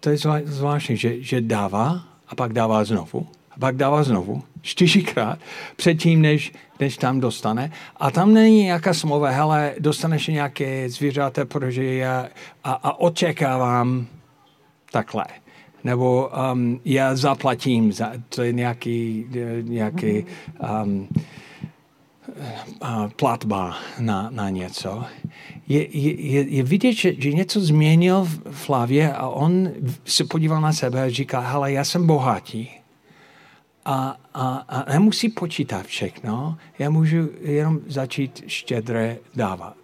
To 0.00 0.10
je 0.10 0.16
zvláštní, 0.44 0.96
že, 0.96 1.22
že 1.22 1.40
dává 1.40 2.04
a 2.28 2.34
pak 2.34 2.52
dává 2.52 2.84
znovu. 2.84 3.26
A 3.50 3.58
pak 3.58 3.76
dává 3.76 4.02
znovu, 4.02 4.42
čtyřikrát, 4.62 5.38
předtím, 5.76 6.22
než, 6.22 6.52
než 6.80 6.96
tam 6.96 7.20
dostane. 7.20 7.72
A 7.96 8.10
tam 8.10 8.34
není 8.34 8.62
nějaká 8.62 8.94
smlouva, 8.94 9.30
hele, 9.30 9.74
dostaneš 9.78 10.26
nějaké 10.26 10.90
zvířata, 10.90 11.44
protože 11.44 11.84
já 11.84 12.28
a, 12.64 12.72
a 12.72 13.00
očekávám 13.00 14.06
takhle 14.92 15.24
nebo 15.84 16.30
um, 16.52 16.80
já 16.84 17.16
zaplatím, 17.16 17.92
za, 17.92 18.12
to 18.28 18.42
je 18.42 18.52
nějaký, 18.52 19.26
nějaký 19.62 20.24
um, 20.84 21.08
uh, 21.16 21.22
platba 23.16 23.76
na, 23.98 24.30
na 24.30 24.50
něco. 24.50 25.04
Je, 25.68 25.98
je, 25.98 26.48
je 26.48 26.62
vidět, 26.62 26.92
že, 26.92 27.12
že 27.18 27.32
něco 27.32 27.60
změnil 27.60 28.28
v 28.50 28.68
hlavě 28.68 29.12
a 29.12 29.28
on 29.28 29.70
se 30.04 30.24
podíval 30.24 30.60
na 30.60 30.72
sebe 30.72 31.02
a 31.02 31.10
říká, 31.10 31.40
hele, 31.40 31.72
já 31.72 31.84
jsem 31.84 32.06
bohatý 32.06 32.68
a, 33.84 34.16
a, 34.34 34.56
a 34.68 34.92
nemusí 34.92 35.28
počítat 35.28 35.86
všechno, 35.86 36.58
já 36.78 36.90
můžu 36.90 37.28
jenom 37.40 37.80
začít 37.86 38.44
štědře 38.46 39.18
dávat 39.34 39.76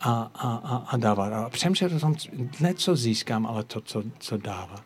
a, 0.00 0.30
a, 0.34 0.48
a, 0.64 0.86
a 0.88 0.96
dávat. 0.96 1.32
A 1.32 1.50
přemýšlet 1.50 1.92
o 1.92 2.00
tom, 2.00 2.14
ne 2.60 2.74
co 2.74 2.96
získám, 2.96 3.46
ale 3.46 3.64
to, 3.64 3.80
co, 3.80 4.02
co 4.18 4.36
dává. 4.36 4.76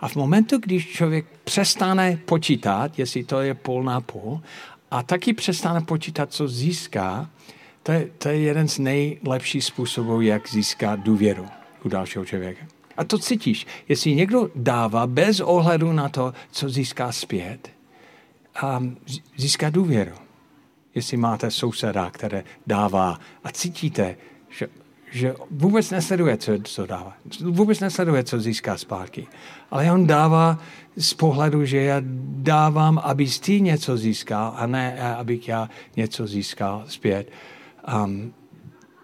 A 0.00 0.08
v 0.08 0.16
momentu, 0.16 0.58
když 0.58 0.88
člověk 0.88 1.26
přestane 1.44 2.18
počítat, 2.24 2.98
jestli 2.98 3.24
to 3.24 3.40
je 3.40 3.54
půl 3.54 3.82
na 3.82 4.00
půl, 4.00 4.40
a 4.90 5.02
taky 5.02 5.32
přestane 5.32 5.80
počítat, 5.80 6.32
co 6.32 6.48
získá, 6.48 7.30
to 7.82 7.92
je, 7.92 8.10
to 8.18 8.28
je 8.28 8.38
jeden 8.38 8.68
z 8.68 8.78
nejlepších 8.78 9.64
způsobů, 9.64 10.20
jak 10.20 10.48
získat 10.48 11.00
důvěru 11.00 11.46
u 11.84 11.88
dalšího 11.88 12.24
člověka. 12.24 12.66
A 12.96 13.04
to 13.04 13.18
cítíš. 13.18 13.66
Jestli 13.88 14.14
někdo 14.14 14.50
dává 14.54 15.06
bez 15.06 15.40
ohledu 15.40 15.92
na 15.92 16.08
to, 16.08 16.32
co 16.50 16.68
získá 16.68 17.12
zpět, 17.12 17.70
um, 18.78 18.96
získá 19.36 19.70
důvěru. 19.70 20.14
Jestli 20.94 21.16
máte 21.16 21.50
souseda, 21.50 22.10
které 22.10 22.44
dává 22.66 23.18
a 23.44 23.52
cítíte, 23.52 24.16
že, 24.48 24.68
že 25.10 25.34
vůbec 25.50 25.90
nesleduje, 25.90 26.36
co, 26.36 26.52
co 26.64 26.86
dává. 26.86 27.16
Vůbec 27.40 27.80
nesleduje, 27.80 28.24
co 28.24 28.40
získá 28.40 28.76
zpátky. 28.76 29.26
Ale 29.70 29.92
on 29.92 30.06
dává 30.06 30.58
z 30.96 31.14
pohledu, 31.14 31.64
že 31.64 31.82
já 31.82 32.02
dávám, 32.42 33.00
aby 33.04 33.26
ty 33.40 33.60
něco 33.60 33.96
získal 33.96 34.52
a 34.56 34.66
ne, 34.66 35.14
abych 35.14 35.48
já 35.48 35.70
něco 35.96 36.26
získal 36.26 36.84
zpět. 36.86 37.30
Um, 38.04 38.32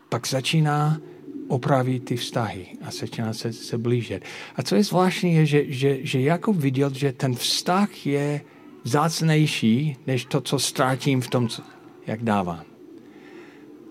pak 0.09 0.29
začíná 0.29 1.01
opravit 1.49 2.05
ty 2.05 2.17
vztahy 2.17 2.67
a 2.83 2.91
začíná 2.91 3.33
se, 3.33 3.53
se 3.53 3.79
blížit. 3.79 4.25
A 4.57 4.63
co 4.63 4.75
je 4.75 4.83
zvláštní, 4.85 5.35
je, 5.35 5.47
že, 5.47 5.65
že, 5.69 5.99
že 6.01 6.21
Jakub 6.21 6.57
viděl, 6.57 6.91
že 6.95 7.13
ten 7.13 7.35
vztah 7.35 8.07
je 8.07 8.41
vzácnější, 8.85 9.97
než 10.07 10.25
to, 10.25 10.41
co 10.41 10.59
ztratím 10.59 11.21
v 11.21 11.29
tom, 11.29 11.49
co, 11.49 11.63
jak 12.07 12.23
dávám. 12.23 12.65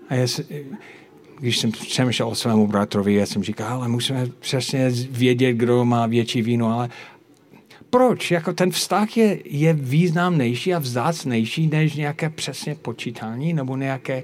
A 0.08 0.14
já 0.14 0.26
se, 0.26 0.44
když 1.38 1.58
jsem 1.58 1.72
přemýšlel 1.72 2.28
o 2.28 2.34
svému 2.34 2.66
bratrovi, 2.66 3.14
já 3.14 3.26
jsem 3.26 3.42
říkal, 3.42 3.72
ale 3.72 3.88
musíme 3.88 4.26
přesně 4.40 4.90
vědět, 5.10 5.52
kdo 5.52 5.84
má 5.84 6.06
větší 6.06 6.42
víno, 6.42 6.72
ale 6.72 6.88
proč? 7.90 8.30
Jako 8.30 8.52
ten 8.52 8.70
vztah 8.70 9.16
je, 9.16 9.38
je 9.44 9.72
významnější 9.72 10.74
a 10.74 10.78
vzácnější 10.78 11.66
než 11.66 11.94
nějaké 11.94 12.30
přesně 12.30 12.74
počítání 12.74 13.52
nebo 13.52 13.76
nějaké, 13.76 14.22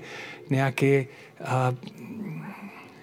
nějaké 0.50 1.06
uh, 1.40 1.76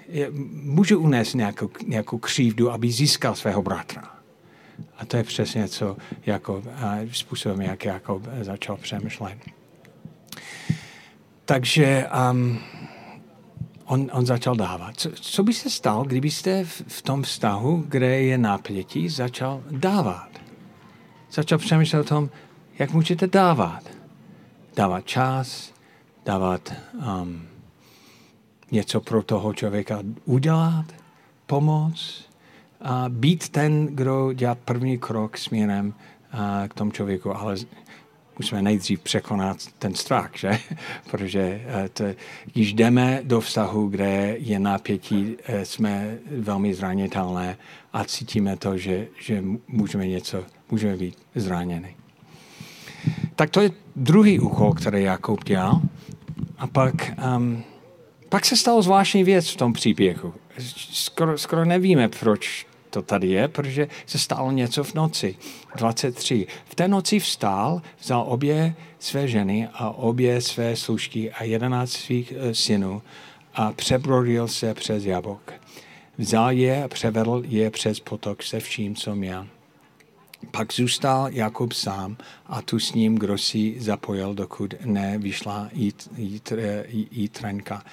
je, 0.10 0.28
může 0.64 0.96
unést 0.96 1.34
nějakou, 1.34 1.70
nějakou 1.88 2.18
křívdu, 2.18 2.72
aby 2.72 2.92
získal 2.92 3.36
svého 3.36 3.62
bratra. 3.62 4.10
A 4.98 5.06
to 5.06 5.18
je 5.18 5.24
přesně 5.24 5.68
co 5.68 5.98
jako, 6.26 6.58
uh, 6.58 7.12
způsobem, 7.12 7.62
jak 7.62 7.86
jako 7.86 8.22
začal 8.42 8.78
přemýšlet. 8.78 9.38
Takže 11.46 12.08
um, 12.32 12.60
on, 13.90 14.08
on 14.14 14.26
začal 14.26 14.56
dávat. 14.56 14.98
Co, 14.98 15.10
co 15.12 15.44
by 15.44 15.54
se 15.54 15.70
stalo, 15.70 16.04
kdybyste 16.04 16.66
v, 16.66 16.82
v 16.88 17.02
tom 17.02 17.24
vztahu, 17.24 17.84
kde 17.88 18.22
je 18.22 18.38
napětí, 18.38 19.10
začal 19.10 19.64
dávat? 19.72 20.30
Začal 21.32 21.58
přemýšlet 21.58 22.00
o 22.00 22.04
tom, 22.04 22.30
jak 22.80 22.94
můžete 22.94 23.28
dávat. 23.28 23.84
Dávat 24.76 25.06
čas, 25.06 25.74
dávat 26.26 26.74
um, 27.22 27.42
něco 28.72 29.02
pro 29.02 29.24
toho 29.24 29.54
člověka 29.54 30.00
udělat, 30.26 30.86
pomoct, 31.46 32.30
a 32.82 33.06
být 33.10 33.50
ten, 33.50 33.86
kdo 33.86 34.34
dělá 34.34 34.56
první 34.56 34.98
krok 34.98 35.38
směrem 35.38 35.94
uh, 36.34 36.68
k 36.68 36.74
tomu 36.74 36.92
člověku, 36.92 37.36
ale 37.36 37.56
musíme 38.40 38.62
nejdřív 38.62 39.00
překonat 39.00 39.58
ten 39.80 39.96
strach, 39.96 40.32
že? 40.36 40.60
Protože 41.12 41.62
eh, 41.66 41.90
to, 41.90 42.04
když 42.54 42.74
jdeme 42.74 43.22
do 43.24 43.42
vztahu, 43.42 43.88
kde 43.88 44.36
je 44.40 44.60
napětí, 44.60 45.36
eh, 45.44 45.66
jsme 45.66 46.18
velmi 46.32 46.74
zranitelné 46.74 47.58
a 47.94 48.04
cítíme 48.04 48.58
to, 48.58 48.78
že, 48.78 49.08
že 49.20 49.44
můžeme 49.68 50.08
něco, 50.08 50.44
můžeme 50.72 50.98
být 50.98 51.18
zraněni. 51.36 51.96
Tak 53.36 53.50
to 53.50 53.62
je 53.62 53.72
druhý 53.96 54.40
úkol, 54.40 54.74
který 54.74 55.04
Jakub 55.04 55.44
dělal. 55.44 55.82
A 56.58 56.68
pak, 56.68 57.12
um, 57.36 57.64
pak 58.30 58.46
se 58.46 58.56
stalo 58.56 58.82
zvláštní 58.82 59.24
věc 59.24 59.50
v 59.50 59.56
tom 59.56 59.74
příběhu. 59.74 60.34
Skoro, 60.94 61.38
skoro 61.38 61.66
nevíme, 61.66 62.08
proč 62.08 62.69
to 62.90 63.02
tady 63.02 63.28
je, 63.28 63.48
protože 63.48 63.88
se 64.06 64.20
stalo 64.20 64.52
něco 64.52 64.84
v 64.84 64.94
noci. 64.94 65.36
23. 65.76 66.48
V 66.66 66.76
té 66.76 66.88
noci 66.88 67.20
vstál, 67.20 67.82
vzal 68.00 68.26
obě 68.28 68.76
své 69.00 69.28
ženy 69.28 69.68
a 69.74 69.90
obě 69.90 70.42
své 70.42 70.76
služky 70.76 71.32
a 71.32 71.44
jedenáct 71.44 71.92
svých 71.92 72.34
eh, 72.38 72.56
synů 72.56 73.02
a 73.56 73.72
přebrodil 73.72 74.48
se 74.48 74.74
přes 74.74 75.06
jabok. 75.06 75.54
Vzal 76.18 76.52
je 76.52 76.84
a 76.84 76.88
převedl 76.88 77.44
je 77.48 77.70
přes 77.70 78.00
potok 78.00 78.44
se 78.44 78.60
vším, 78.60 78.96
co 78.96 79.16
měl. 79.16 79.48
Pak 80.52 80.74
zůstal 80.74 81.28
Jakub 81.32 81.74
sám 81.74 82.18
a 82.48 82.62
tu 82.62 82.80
s 82.80 82.94
ním 82.94 83.16
kdo 83.16 83.38
si 83.38 83.76
zapojil, 83.80 84.34
dokud 84.34 84.74
nevyšla 84.86 85.70
jít, 85.74 86.10
jít, 86.18 86.54
jít 87.12 87.32
trenka. 87.32 87.84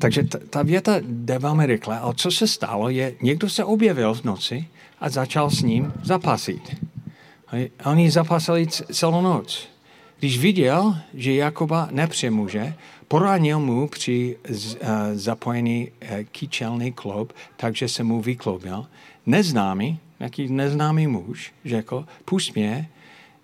Takže 0.00 0.24
ta, 0.24 0.38
ta 0.50 0.62
věta 0.62 0.96
jde 1.00 1.38
velmi 1.38 1.66
rychle. 1.66 1.98
A 2.00 2.12
co 2.12 2.30
se 2.30 2.48
stalo 2.48 2.88
je, 2.88 3.14
někdo 3.22 3.50
se 3.50 3.64
objevil 3.64 4.14
v 4.14 4.24
noci 4.24 4.66
a 5.00 5.10
začal 5.10 5.50
s 5.50 5.62
ním 5.62 5.92
zapasit. 6.02 6.76
Oni 7.84 8.10
zapasili 8.10 8.66
celou 8.66 9.22
noc. 9.22 9.68
když 10.18 10.38
viděl, 10.38 10.96
že 11.14 11.34
Jakoba 11.34 11.88
nepřemůže, 11.90 12.74
poranil 13.08 13.60
mu 13.60 13.88
při 13.88 14.36
uh, 14.50 14.56
zapojení 15.14 15.88
uh, 15.88 16.08
kyčelný 16.32 16.92
kloub, 16.92 17.32
takže 17.56 17.88
se 17.88 18.02
mu 18.02 18.20
vykloubil. 18.20 18.86
Neznámý, 19.26 19.98
jaký 20.20 20.48
neznámý 20.48 21.06
muž, 21.06 21.52
řekl, 21.64 22.06
pust 22.24 22.54
mě, 22.54 22.88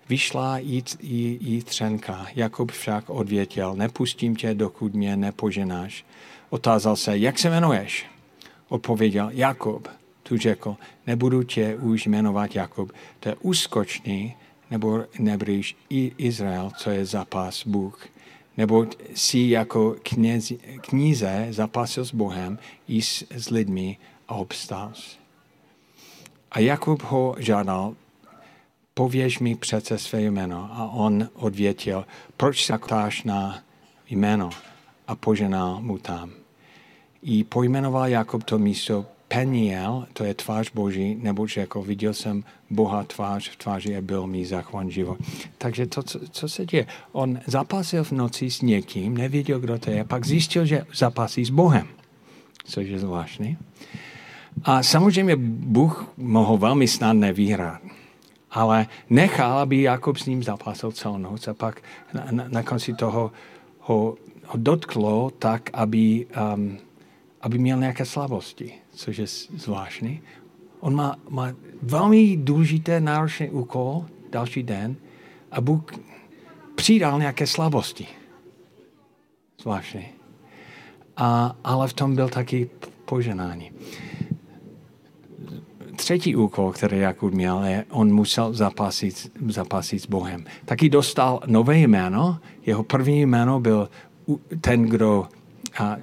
vyšla 0.09 0.57
jí, 0.57 0.83
jí, 1.01 1.37
jí 1.41 1.63
třenka. 1.63 2.27
Jakub 2.35 2.71
však 2.71 3.09
odvětěl, 3.09 3.75
nepustím 3.75 4.35
tě, 4.35 4.53
dokud 4.53 4.93
mě 4.93 5.17
nepoženáš. 5.17 6.05
Otázal 6.49 6.95
se, 6.95 7.17
jak 7.17 7.39
se 7.39 7.47
jmenuješ? 7.47 8.05
Odpověděl, 8.69 9.29
Jakub. 9.33 9.87
Tu 10.23 10.37
řekl, 10.37 10.75
nebudu 11.07 11.43
tě 11.43 11.75
už 11.75 12.05
jmenovat 12.05 12.55
Jakub, 12.55 12.91
to 13.19 13.29
je 13.29 13.35
úskočný, 13.41 14.35
nebo 14.71 15.03
nebrýš 15.19 15.77
i 15.89 16.11
Izrael, 16.17 16.71
co 16.77 16.89
je 16.89 17.05
zápas 17.05 17.67
Bůh. 17.67 18.07
Nebo 18.57 18.87
si 19.15 19.39
jako 19.39 19.95
kněz, 20.03 20.53
kníze 20.81 21.47
zapasil 21.49 22.05
s 22.05 22.13
Bohem 22.13 22.59
i 22.87 23.01
s, 23.01 23.23
s 23.29 23.49
lidmi 23.49 23.97
a 24.27 24.35
obstál. 24.35 24.93
A 26.51 26.59
Jakub 26.59 27.03
ho 27.03 27.35
žádal, 27.39 27.95
pověž 28.93 29.39
mi 29.39 29.55
přece 29.55 29.97
své 29.97 30.21
jméno. 30.21 30.69
A 30.71 30.89
on 30.93 31.29
odvětil, 31.33 32.05
proč 32.37 32.65
se 32.65 32.77
ptáš 32.77 33.23
na 33.23 33.59
jméno? 34.09 34.49
A 35.07 35.15
poženal 35.15 35.81
mu 35.81 35.97
tam. 35.97 36.31
I 37.21 37.43
pojmenoval 37.43 38.07
Jakub 38.07 38.43
to 38.43 38.59
místo 38.59 39.05
Peniel, 39.27 40.07
to 40.13 40.23
je 40.23 40.33
tvář 40.33 40.71
Boží, 40.73 41.15
nebo 41.15 41.47
řekl, 41.47 41.81
viděl 41.81 42.13
jsem 42.13 42.43
Boha 42.69 43.03
tvář 43.03 43.49
v 43.49 43.55
tváři 43.55 43.97
a 43.97 44.01
byl 44.01 44.27
mi 44.27 44.45
zachvan 44.45 44.89
život. 44.89 45.17
Takže 45.57 45.85
to, 45.85 46.03
co, 46.03 46.19
co 46.29 46.49
se 46.49 46.65
děje? 46.65 46.87
On 47.11 47.39
zapasil 47.47 48.03
v 48.03 48.11
noci 48.11 48.51
s 48.51 48.61
někým, 48.61 49.17
nevěděl, 49.17 49.59
kdo 49.59 49.79
to 49.79 49.91
je, 49.91 50.03
pak 50.03 50.25
zjistil, 50.25 50.65
že 50.65 50.85
zapasí 50.95 51.45
s 51.45 51.49
Bohem, 51.49 51.87
což 52.65 52.87
je 52.87 52.99
zvláštní. 52.99 53.57
A 54.63 54.83
samozřejmě 54.83 55.35
Bůh 55.35 56.13
mohl 56.17 56.57
velmi 56.57 56.87
snadné 56.87 57.33
vyhrát. 57.33 57.81
Ale 58.51 58.87
nechal, 59.09 59.59
aby 59.59 59.81
Jakob 59.81 60.17
s 60.17 60.25
ním 60.25 60.43
zapasil 60.43 60.91
celou 60.91 61.17
noc 61.17 61.47
a 61.47 61.53
pak 61.53 61.81
na, 62.13 62.27
na, 62.31 62.45
na 62.47 62.63
konci 62.63 62.93
toho 62.93 63.31
ho, 63.79 64.15
ho 64.45 64.57
dotklo 64.57 65.29
tak, 65.39 65.69
aby, 65.73 66.25
um, 66.55 66.77
aby 67.41 67.57
měl 67.57 67.79
nějaké 67.79 68.05
slabosti, 68.05 68.73
což 68.91 69.17
je 69.17 69.25
zvláštní. 69.55 70.21
On 70.79 70.95
má, 70.95 71.15
má 71.29 71.51
velmi 71.81 72.37
důležité, 72.37 72.99
náročný 72.99 73.49
úkol 73.49 74.05
další 74.31 74.63
den 74.63 74.95
a 75.51 75.61
Bůh 75.61 75.83
přidal 76.75 77.19
nějaké 77.19 77.47
slabosti. 77.47 78.07
Zvláštní. 79.61 80.05
A, 81.17 81.55
ale 81.63 81.87
v 81.87 81.93
tom 81.93 82.15
byl 82.15 82.29
taky 82.29 82.69
poženání 83.05 83.71
třetí 85.95 86.35
úkol, 86.35 86.71
který 86.71 86.99
Jakub 86.99 87.33
měl, 87.33 87.63
je, 87.63 87.85
on 87.89 88.13
musel 88.13 88.53
zapasit, 88.53 89.31
zapasit 89.47 89.99
s 89.99 90.05
Bohem. 90.05 90.45
Taky 90.65 90.89
dostal 90.89 91.39
nové 91.45 91.77
jméno. 91.77 92.37
Jeho 92.65 92.83
první 92.83 93.25
jméno 93.25 93.59
byl 93.59 93.89
ten, 94.61 94.83
kdo, 94.83 95.27
a 95.77 95.97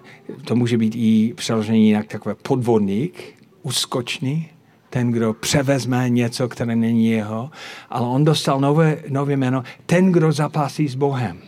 to 0.45 0.57
může 0.57 0.79
být 0.79 0.95
i 0.97 1.35
přeložení 1.35 1.91
jak 1.91 2.07
takové 2.07 2.35
podvodník, 2.35 3.35
uskočný, 3.63 4.49
ten, 4.91 5.11
kdo 5.11 5.33
převezme 5.35 6.11
něco, 6.11 6.49
které 6.49 6.77
není 6.77 7.07
jeho, 7.07 7.51
ale 7.91 8.07
on 8.07 8.25
dostal 8.25 8.61
nové, 8.61 9.03
nové 9.09 9.37
jméno, 9.37 9.63
ten, 9.87 10.13
kdo 10.13 10.33
zapasí 10.33 10.89
s 10.89 10.95
Bohem. 10.95 11.39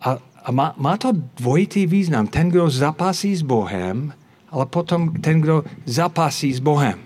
A, 0.00 0.18
a 0.44 0.52
má, 0.52 0.74
má 0.76 0.96
to 0.96 1.12
dvojitý 1.36 1.86
význam. 1.86 2.26
Ten, 2.26 2.48
kdo 2.48 2.70
zapasí 2.70 3.36
s 3.36 3.42
Bohem, 3.42 4.12
ale 4.50 4.66
potom 4.66 5.12
ten, 5.12 5.40
kdo 5.40 5.64
zapasí 5.84 6.52
s 6.52 6.60
Bohem. 6.60 6.98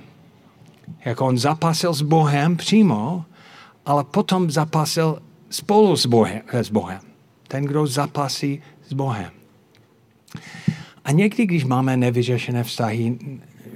Jako 1.05 1.27
on 1.27 1.39
zapasil 1.39 1.95
s 1.95 2.03
Bohem 2.03 2.57
přímo, 2.57 3.25
ale 3.87 4.05
potom 4.05 4.51
zapasil 4.51 5.23
spolu 5.51 5.97
s 5.97 6.07
Bohem. 6.07 6.43
S 6.53 6.71
Bohem. 6.71 7.01
Ten, 7.49 7.65
kdo 7.65 7.87
zapasí 7.87 8.63
s 8.89 8.93
Bohem. 8.93 9.31
A 11.05 11.13
někdy, 11.13 11.47
když 11.47 11.65
máme 11.65 11.97
nevyřešené 11.97 12.65
vztahy, 12.65 13.19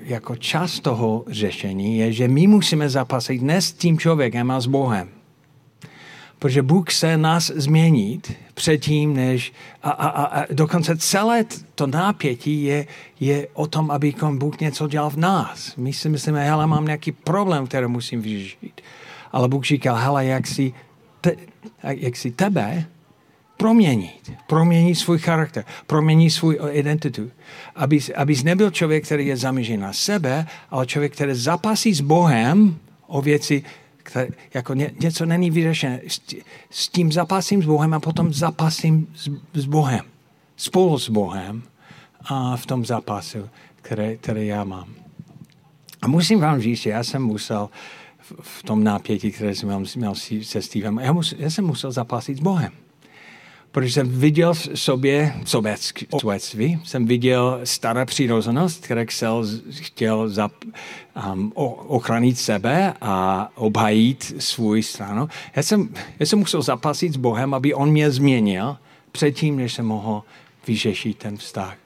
jako 0.02 0.36
část 0.36 0.80
toho 0.80 1.24
řešení 1.26 1.98
je, 1.98 2.12
že 2.12 2.28
my 2.28 2.46
musíme 2.46 2.88
zapasit 2.88 3.42
ne 3.42 3.62
s 3.62 3.72
tím 3.72 3.98
člověkem, 3.98 4.50
ale 4.50 4.60
s 4.60 4.66
Bohem. 4.66 5.08
Protože 6.38 6.62
Bůh 6.62 6.90
se 6.90 7.16
nás 7.16 7.52
změnit 7.54 8.32
předtím, 8.54 9.14
než 9.14 9.52
a, 9.82 9.90
a, 9.90 10.24
a 10.24 10.44
dokonce 10.52 10.96
celé 10.96 11.44
to 11.74 11.86
nápětí 11.86 12.62
je, 12.62 12.86
je 13.20 13.48
o 13.54 13.66
tom, 13.66 13.90
aby 13.90 14.14
Bůh 14.32 14.60
něco 14.60 14.88
dělal 14.88 15.10
v 15.10 15.16
nás. 15.16 15.76
My 15.76 15.92
si 15.92 16.08
myslíme, 16.08 16.44
hele, 16.44 16.66
mám 16.66 16.84
nějaký 16.84 17.12
problém, 17.12 17.66
který 17.66 17.86
musím 17.86 18.22
vyřešit. 18.22 18.80
Ale 19.32 19.48
Bůh 19.48 19.64
říká, 19.64 19.94
hele, 19.94 20.24
jak 20.24 20.46
si, 20.46 20.74
te, 21.20 21.36
jak 21.82 22.16
si 22.16 22.30
tebe 22.30 22.86
proměnit, 23.56 24.32
proměnit 24.46 24.98
svůj 24.98 25.18
charakter, 25.18 25.64
proměnit 25.86 26.32
svůj 26.32 26.58
identitu. 26.70 27.30
Abys, 27.74 28.10
abys 28.16 28.42
nebyl 28.42 28.70
člověk, 28.70 29.04
který 29.04 29.26
je 29.26 29.36
zaměřen 29.36 29.80
na 29.80 29.92
sebe, 29.92 30.46
ale 30.70 30.86
člověk, 30.86 31.12
který 31.12 31.34
zapasí 31.34 31.94
s 31.94 32.00
Bohem 32.00 32.78
o 33.06 33.22
věci, 33.22 33.62
které, 34.06 34.28
jako 34.54 34.74
ně, 34.74 34.90
něco 35.00 35.26
není 35.26 35.50
vyřešené. 35.50 36.00
S, 36.06 36.20
s 36.70 36.88
tím 36.88 37.12
zapasím 37.12 37.62
s 37.62 37.66
Bohem 37.66 37.94
a 37.94 38.00
potom 38.00 38.32
zapasím 38.32 39.06
s, 39.14 39.30
s 39.54 39.66
Bohem. 39.66 40.04
Spolu 40.56 40.98
s 40.98 41.08
Bohem 41.08 41.62
a 42.24 42.56
v 42.56 42.66
tom 42.66 42.84
zápasu, 42.84 43.48
které, 43.76 44.16
které 44.16 44.44
já 44.44 44.64
mám. 44.64 44.94
A 46.02 46.08
musím 46.08 46.40
vám 46.40 46.60
říct, 46.60 46.78
že 46.78 46.90
já 46.90 47.04
jsem 47.04 47.22
musel 47.22 47.68
v, 48.18 48.32
v 48.40 48.62
tom 48.62 48.84
napětí, 48.84 49.32
které 49.32 49.54
jsem 49.54 49.68
měl, 49.68 49.82
měl 49.96 50.14
se 50.42 50.62
Stevem, 50.62 50.98
já, 50.98 51.12
mus, 51.12 51.34
já 51.38 51.50
jsem 51.50 51.64
musel 51.64 51.92
zapasit 51.92 52.36
s 52.36 52.40
Bohem 52.40 52.72
protože 53.76 53.92
jsem 53.92 54.08
viděl 54.08 54.54
v 54.54 54.68
sobě 54.74 55.34
sobectví, 56.18 56.80
jsem 56.84 57.06
viděl 57.06 57.60
staré 57.64 58.06
přirozenost, 58.06 58.84
které 58.84 59.06
chtěl, 59.06 59.46
chtěl 59.70 60.28
zap, 60.28 60.52
um, 61.32 61.52
ochránit 61.86 62.38
sebe 62.38 62.94
a 63.00 63.48
obhajit 63.54 64.34
svůj 64.38 64.82
stranu. 64.82 65.28
Já 65.56 65.62
jsem, 65.62 65.88
já 66.18 66.26
jsem 66.26 66.38
musel 66.38 66.62
zapasit 66.62 67.12
s 67.12 67.16
Bohem, 67.16 67.54
aby 67.54 67.74
on 67.74 67.90
mě 67.90 68.10
změnil 68.10 68.76
předtím, 69.12 69.56
než 69.56 69.74
jsem 69.74 69.86
mohl 69.86 70.22
vyřešit 70.66 71.18
ten 71.18 71.36
vztah. 71.36 71.76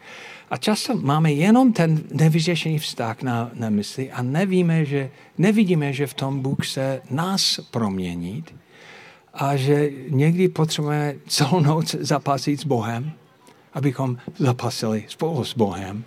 A 0.51 0.57
často 0.57 0.97
máme 0.97 1.33
jenom 1.33 1.73
ten 1.73 2.03
nevyřešený 2.13 2.79
vztah 2.79 3.23
na, 3.23 3.51
na 3.55 3.71
mysli 3.71 4.11
a 4.11 4.23
nevíme, 4.23 4.85
že, 4.85 5.11
nevidíme, 5.39 5.93
že 5.93 6.07
v 6.07 6.15
tom 6.15 6.41
Bůh 6.41 6.67
se 6.67 7.03
nás 7.11 7.61
proměnit 7.71 8.55
a 9.35 9.57
že 9.57 9.91
někdy 10.09 10.49
potřebujeme 10.49 11.15
celou 11.27 11.61
noc 11.61 11.95
zapasit 11.95 12.61
s 12.61 12.65
Bohem, 12.65 13.13
abychom 13.73 14.17
zapasili 14.39 15.05
spolu 15.09 15.45
s 15.45 15.55
Bohem 15.55 16.05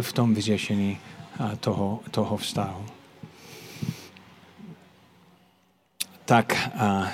v 0.00 0.12
tom 0.12 0.34
vyřešení 0.34 0.98
toho, 1.60 2.00
toho 2.10 2.36
vztahu. 2.36 2.84
Tak 6.24 6.70
a 6.78 7.08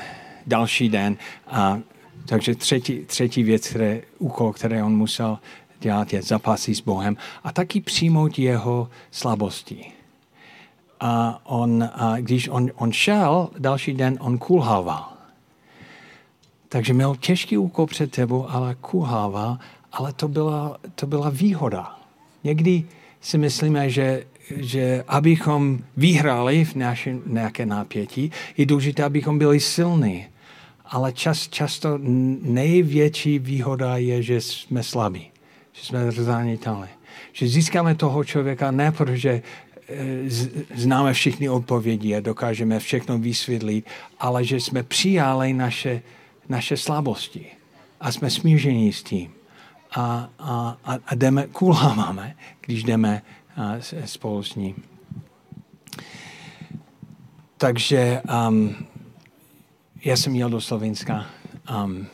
další 0.46 0.88
den. 0.88 1.16
A, 1.46 1.78
takže 2.26 2.54
třetí, 2.54 3.04
třetí 3.04 3.42
věc, 3.42 3.68
které, 3.68 4.02
úkol, 4.18 4.52
který 4.52 4.82
on 4.82 4.96
musel 4.96 5.38
dělat, 5.80 6.12
je 6.12 6.22
zapasit 6.22 6.74
s 6.74 6.80
Bohem 6.80 7.16
a 7.44 7.52
taky 7.52 7.80
přijmout 7.80 8.38
jeho 8.38 8.88
slabosti. 9.10 9.92
A 11.00 11.40
on, 11.44 11.90
a 11.94 12.16
když 12.18 12.48
on, 12.48 12.70
on 12.74 12.92
šel, 12.92 13.48
další 13.58 13.92
den 13.92 14.18
on 14.20 14.38
kulhával. 14.38 15.15
Takže 16.68 16.92
měl 16.92 17.16
těžký 17.16 17.58
úkol 17.58 17.86
před 17.86 18.10
tebou, 18.10 18.50
ale 18.50 18.76
kuhává, 18.80 19.58
ale 19.92 20.12
to 20.12 20.28
byla, 20.28 20.76
to 20.94 21.06
byla 21.06 21.30
výhoda. 21.30 21.98
Někdy 22.44 22.84
si 23.20 23.38
myslíme, 23.38 23.90
že, 23.90 24.24
že 24.56 25.04
abychom 25.08 25.78
vyhráli 25.96 26.64
v 26.64 26.74
naši, 26.74 27.18
nějaké 27.26 27.66
nápětí, 27.66 28.32
je 28.56 28.66
důležité, 28.66 29.04
abychom 29.04 29.38
byli 29.38 29.60
silní. 29.60 30.26
Ale 30.86 31.12
čas, 31.12 31.48
často 31.48 31.98
největší 32.42 33.38
výhoda 33.38 33.96
je, 33.96 34.22
že 34.22 34.40
jsme 34.40 34.82
slabí, 34.82 35.30
že 35.72 35.82
jsme 35.82 36.10
zranitelní. 36.10 36.88
Že 37.32 37.48
získáme 37.48 37.94
toho 37.94 38.24
člověka 38.24 38.70
ne 38.70 38.92
protože 38.92 39.42
eh, 39.88 39.94
známe 40.74 41.12
všechny 41.12 41.48
odpovědi 41.48 42.16
a 42.16 42.20
dokážeme 42.20 42.78
všechno 42.78 43.18
vysvětlit, 43.18 43.86
ale 44.20 44.44
že 44.44 44.60
jsme 44.60 44.82
přijali 44.82 45.52
naše 45.52 46.02
naše 46.48 46.76
slabosti 46.76 47.46
a 48.00 48.12
jsme 48.12 48.30
smíření 48.30 48.92
s 48.92 49.02
tím. 49.02 49.30
A, 49.96 50.30
a, 50.38 50.98
a 51.06 51.14
jdeme, 51.14 51.46
kulháváme, 51.46 52.36
když 52.60 52.84
jdeme 52.84 53.22
spolu 54.04 54.42
s 54.42 54.54
ním. 54.54 54.74
Takže 57.56 58.22
um, 58.48 58.74
já 60.04 60.16
jsem 60.16 60.34
jel 60.34 60.50
do 60.50 60.60
Slovenska, 60.60 61.26
um, 61.84 62.06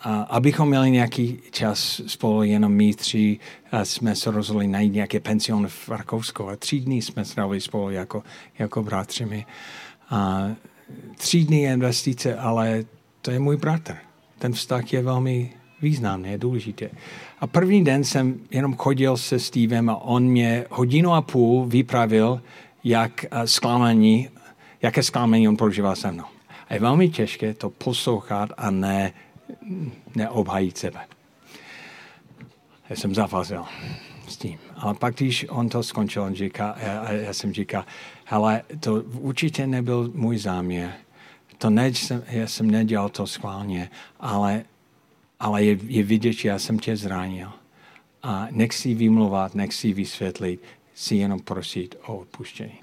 a 0.00 0.22
abychom 0.22 0.68
měli 0.68 0.90
nějaký 0.90 1.38
čas 1.50 2.00
spolu, 2.06 2.42
jenom 2.42 2.72
my 2.72 2.94
tři, 2.94 3.38
a 3.72 3.84
jsme 3.84 4.16
se 4.16 4.30
rozhodli 4.30 4.66
najít 4.66 4.92
nějaké 4.92 5.20
pension 5.20 5.68
v 5.68 5.88
Rakousku 5.88 6.48
a 6.48 6.56
tři 6.56 6.80
dny 6.80 7.02
jsme 7.02 7.24
strávili 7.24 7.60
spolu 7.60 7.90
jako, 7.90 8.22
jako 8.58 8.82
bratři. 8.82 9.46
A 10.10 10.48
tři 11.16 11.44
dny 11.44 11.62
investice, 11.62 12.36
ale 12.36 12.84
to 13.24 13.30
je 13.30 13.38
můj 13.38 13.56
bratr. 13.56 13.96
Ten 14.38 14.52
vztah 14.52 14.92
je 14.92 15.02
velmi 15.02 15.52
významný, 15.82 16.30
je 16.30 16.38
důležitý. 16.38 16.86
A 17.40 17.46
první 17.46 17.84
den 17.84 18.04
jsem 18.04 18.40
jenom 18.50 18.76
chodil 18.76 19.16
se 19.16 19.38
Stevem 19.38 19.90
a 19.90 19.96
on 19.96 20.24
mě 20.24 20.64
hodinu 20.70 21.14
a 21.14 21.22
půl 21.22 21.66
vypravil, 21.66 22.42
jak 22.84 23.24
zklamání, 23.44 24.28
jaké 24.82 25.02
zklamání 25.02 25.48
on 25.48 25.56
prožívá 25.56 25.94
se 25.94 26.12
mnou. 26.12 26.24
A 26.68 26.74
je 26.74 26.80
velmi 26.80 27.08
těžké 27.08 27.54
to 27.54 27.70
poslouchat 27.70 28.50
a 28.56 28.70
ne, 28.70 29.12
neobhajit 30.14 30.78
sebe. 30.78 31.00
Já 32.90 32.96
jsem 32.96 33.14
zafazil 33.14 33.64
s 34.28 34.36
tím. 34.36 34.58
Ale 34.76 34.94
pak, 34.94 35.14
když 35.14 35.46
on 35.48 35.68
to 35.68 35.82
skončil, 35.82 36.22
on 36.22 36.34
říká, 36.34 36.76
já, 36.78 37.12
já 37.12 37.32
jsem 37.32 37.52
říkal, 37.52 37.84
hele, 38.24 38.62
to 38.80 39.02
určitě 39.02 39.66
nebyl 39.66 40.10
můj 40.14 40.38
záměr. 40.38 40.92
To 41.64 41.70
ne, 41.70 41.88
jsem, 41.88 42.22
já 42.26 42.46
jsem 42.46 42.70
nedělal 42.70 43.08
to 43.08 43.26
schválně, 43.26 43.90
ale, 44.20 44.64
ale 45.40 45.64
je, 45.64 45.78
je 45.82 46.02
vidět, 46.02 46.32
že 46.32 46.48
já 46.48 46.58
jsem 46.58 46.78
tě 46.78 46.96
zranil. 46.96 47.52
A 48.22 48.46
nechci 48.50 48.94
vymluvat, 48.94 49.54
nechci 49.54 49.92
vysvětlit, 49.92 50.62
si 50.94 51.14
jenom 51.16 51.40
prosit 51.40 51.94
o 52.06 52.16
odpuštění. 52.16 52.78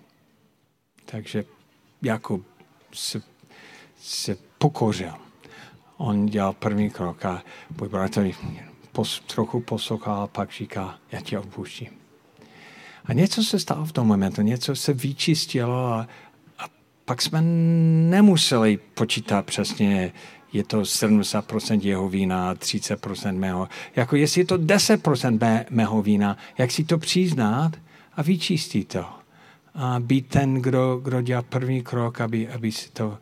Takže 1.06 1.46
Jakub 2.02 2.46
se, 2.94 3.22
se 4.00 4.38
pokořil. 4.58 5.14
On 5.98 6.26
dělal 6.26 6.54
první 6.54 6.90
krok 6.90 7.26
a 7.26 7.44
můj 7.80 7.90
bratr 7.90 8.32
pos, 8.92 9.20
trochu 9.20 9.62
poslouchal 9.62 10.22
a 10.22 10.28
pak 10.28 10.52
říká, 10.52 11.00
já 11.12 11.22
tě 11.22 11.40
odpuštím. 11.40 11.90
A 13.06 13.14
něco 13.14 13.44
se 13.44 13.60
stalo 13.60 13.86
v 13.86 13.92
tom 13.92 14.08
momentu, 14.08 14.42
něco 14.42 14.76
se 14.76 14.94
vyčistilo 14.94 15.86
a, 15.86 16.00
a 16.02 16.08
pak 17.06 17.22
jsme 17.22 17.42
nemuseli 17.42 18.80
počítat 18.94 19.46
přesně, 19.46 20.12
je 20.54 20.64
to 20.64 20.82
70% 20.82 21.80
jeho 21.84 22.10
vína, 22.10 22.56
30% 22.56 23.38
mého. 23.38 23.68
Jako 23.96 24.16
jestli 24.16 24.42
je 24.42 24.46
to 24.46 24.58
10% 24.58 25.40
mé, 25.40 25.66
mého 25.70 26.02
vína, 26.02 26.38
jak 26.58 26.72
si 26.72 26.84
to 26.84 26.98
přiznat 26.98 27.72
a 28.16 28.22
vyčistit 28.22 28.88
to. 28.88 29.06
A 29.74 30.00
být 30.00 30.28
ten, 30.28 30.54
kdo, 30.54 31.00
kdo 31.04 31.22
dělá 31.22 31.42
první 31.42 31.82
krok, 31.82 32.22
aby, 32.22 32.48
aby 32.50 32.72
si 32.72 32.92
to 32.92 33.18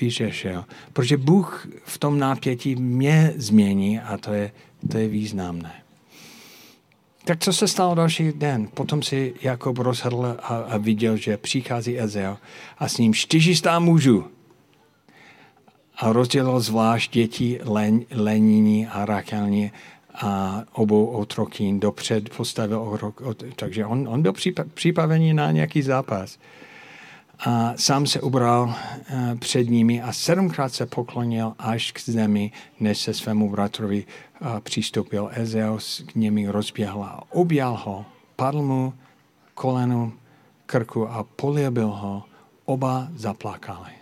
vyřešil. 0.00 0.64
Protože 0.92 1.16
Bůh 1.16 1.68
v 1.84 1.98
tom 1.98 2.18
nápětí 2.18 2.76
mě 2.76 3.32
změní 3.36 4.00
a 4.00 4.18
to 4.18 4.32
je, 4.32 4.52
to 4.90 4.98
je 4.98 5.08
významné. 5.08 5.83
Tak 7.24 7.38
co 7.40 7.52
se 7.52 7.68
stalo 7.68 7.94
další 7.94 8.32
den? 8.32 8.68
Potom 8.74 9.02
si 9.02 9.34
Jakob 9.42 9.78
rozhodl 9.78 10.26
a, 10.26 10.56
a 10.56 10.76
viděl, 10.76 11.16
že 11.16 11.36
přichází 11.36 12.00
Ezel 12.00 12.38
a 12.78 12.88
s 12.88 12.98
ním 12.98 13.14
400 13.14 13.78
mužů. 13.78 14.24
A 15.96 16.12
rozdělil 16.12 16.60
zvlášť 16.60 17.12
děti 17.12 17.60
Len, 17.64 18.00
Lenini 18.10 18.86
a 18.86 19.04
Rakelni 19.04 19.72
a 20.14 20.62
obou 20.72 21.06
otrokín 21.06 21.80
dopřed 21.80 22.36
postavil 22.36 22.80
otrok, 22.80 23.22
takže 23.56 23.86
on, 23.86 24.08
on 24.08 24.22
byl 24.22 24.32
připravený 24.74 25.34
na 25.34 25.50
nějaký 25.50 25.82
zápas. 25.82 26.38
A 27.38 27.72
sám 27.76 28.06
se 28.06 28.20
ubral 28.20 28.74
eh, 28.74 29.36
před 29.38 29.70
nimi 29.70 30.02
a 30.02 30.12
sedmkrát 30.12 30.72
se 30.72 30.86
poklonil 30.86 31.54
až 31.58 31.92
k 31.92 32.00
zemi, 32.00 32.52
než 32.80 32.98
se 32.98 33.14
svému 33.14 33.50
bratrovi 33.50 34.04
eh, 34.06 34.46
přistoupil. 34.60 35.30
Ezeus 35.32 36.04
k 36.06 36.14
němi 36.14 36.48
rozběhl 36.48 37.02
a 37.04 37.22
objal 37.30 37.80
ho, 37.84 38.04
padl 38.36 38.62
mu 38.62 38.94
kolenu 39.54 40.12
krku 40.66 41.08
a 41.08 41.22
poliebil 41.22 41.88
ho. 41.88 42.24
Oba 42.64 43.08
zaplakali. 43.14 43.92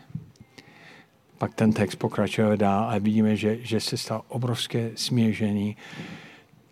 Pak 1.39 1.55
ten 1.55 1.73
text 1.73 1.97
pokračuje 1.97 2.57
dál 2.57 2.91
a 2.91 2.99
vidíme, 2.99 3.37
že, 3.37 3.59
že 3.61 3.81
se 3.81 3.97
stal 3.97 4.23
obrovské 4.29 4.91
směžení. 4.95 5.77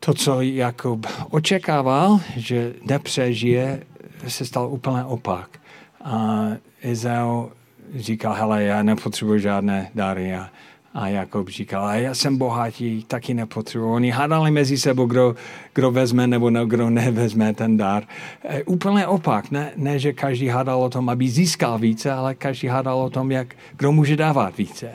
To, 0.01 0.14
co 0.14 0.40
Jakub 0.40 1.07
očekával, 1.31 2.20
že 2.37 2.75
nepřežije, 2.83 3.87
se 4.29 4.46
stal 4.46 4.73
úplně 4.73 5.05
opak. 5.05 5.60
A 6.05 6.47
Izrael 6.83 7.51
říkal, 7.97 8.35
hele, 8.35 8.63
já 8.63 8.83
nepotřebuji 8.83 9.41
žádné 9.41 9.91
dary. 9.95 10.35
A, 10.35 10.51
a 10.95 11.09
Jakob 11.09 11.49
říkal, 11.49 11.85
a 11.85 11.95
já 11.95 12.15
jsem 12.15 12.39
bohatý, 12.39 13.05
taky 13.05 13.35
nepotřebuji. 13.35 13.93
Oni 13.93 14.11
hádali 14.11 14.51
mezi 14.51 14.79
sebou, 14.79 15.07
kdo, 15.07 15.35
kdo 15.75 15.91
vezme 15.91 16.27
nebo 16.27 16.51
ne, 16.51 16.67
kdo 16.67 16.91
nevezme 16.91 17.55
ten 17.55 17.77
dar. 17.77 18.03
E, 18.45 18.63
úplně 18.63 19.07
opak, 19.07 19.51
ne, 19.51 19.73
ne, 19.77 19.99
že 19.99 20.13
každý 20.13 20.49
hádal 20.49 20.83
o 20.83 20.91
tom, 20.91 21.09
aby 21.09 21.29
získal 21.29 21.79
více, 21.79 22.13
ale 22.13 22.35
každý 22.35 22.69
hádal 22.69 22.99
o 22.99 23.11
tom, 23.11 23.31
jak, 23.31 23.55
kdo 23.77 23.93
může 23.93 24.17
dávat 24.17 24.57
více. 24.57 24.91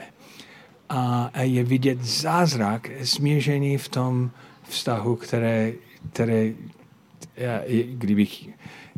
A, 0.90 1.30
a 1.34 1.42
je 1.42 1.64
vidět 1.64 2.04
zázrak 2.04 2.90
směřený 3.04 3.78
v 3.78 3.90
tom 3.90 4.32
vztahu, 4.64 5.16
které, 5.16 5.72
které 6.14 6.52
já, 7.38 7.60
kdybych 7.86 8.50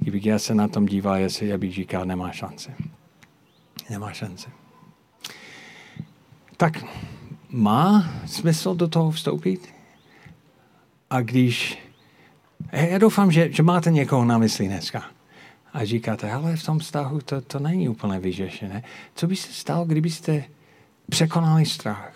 Já 0.05 0.39
se 0.39 0.55
na 0.55 0.67
tom 0.67 0.86
díval, 0.86 1.15
jestli 1.15 1.47
já 1.47 1.57
bych 1.57 1.73
říkal, 1.73 2.05
nemá 2.05 2.31
šance. 2.31 2.73
Nemá 3.89 4.13
šance. 4.13 4.49
Tak 6.57 6.83
má 7.49 8.13
smysl 8.25 8.75
do 8.75 8.88
toho 8.88 9.12
vstoupit? 9.12 9.73
A 11.10 11.21
když... 11.21 11.77
Já 12.71 12.97
doufám, 12.97 13.31
že, 13.31 13.51
že 13.51 13.63
máte 13.63 13.91
někoho 13.91 14.25
na 14.25 14.38
mysli 14.38 14.67
dneska. 14.67 15.03
A 15.73 15.86
říkáte, 15.86 16.31
ale 16.31 16.55
v 16.55 16.65
tom 16.65 16.79
vztahu 16.79 17.21
to, 17.21 17.41
to 17.41 17.60
není 17.60 17.89
úplně 17.89 18.19
vyřešené. 18.19 18.83
Co 19.15 19.27
by 19.27 19.36
se 19.36 19.53
stalo, 19.53 19.86
kdybyste 19.86 20.43
překonali 21.10 21.65
strach? 21.65 22.13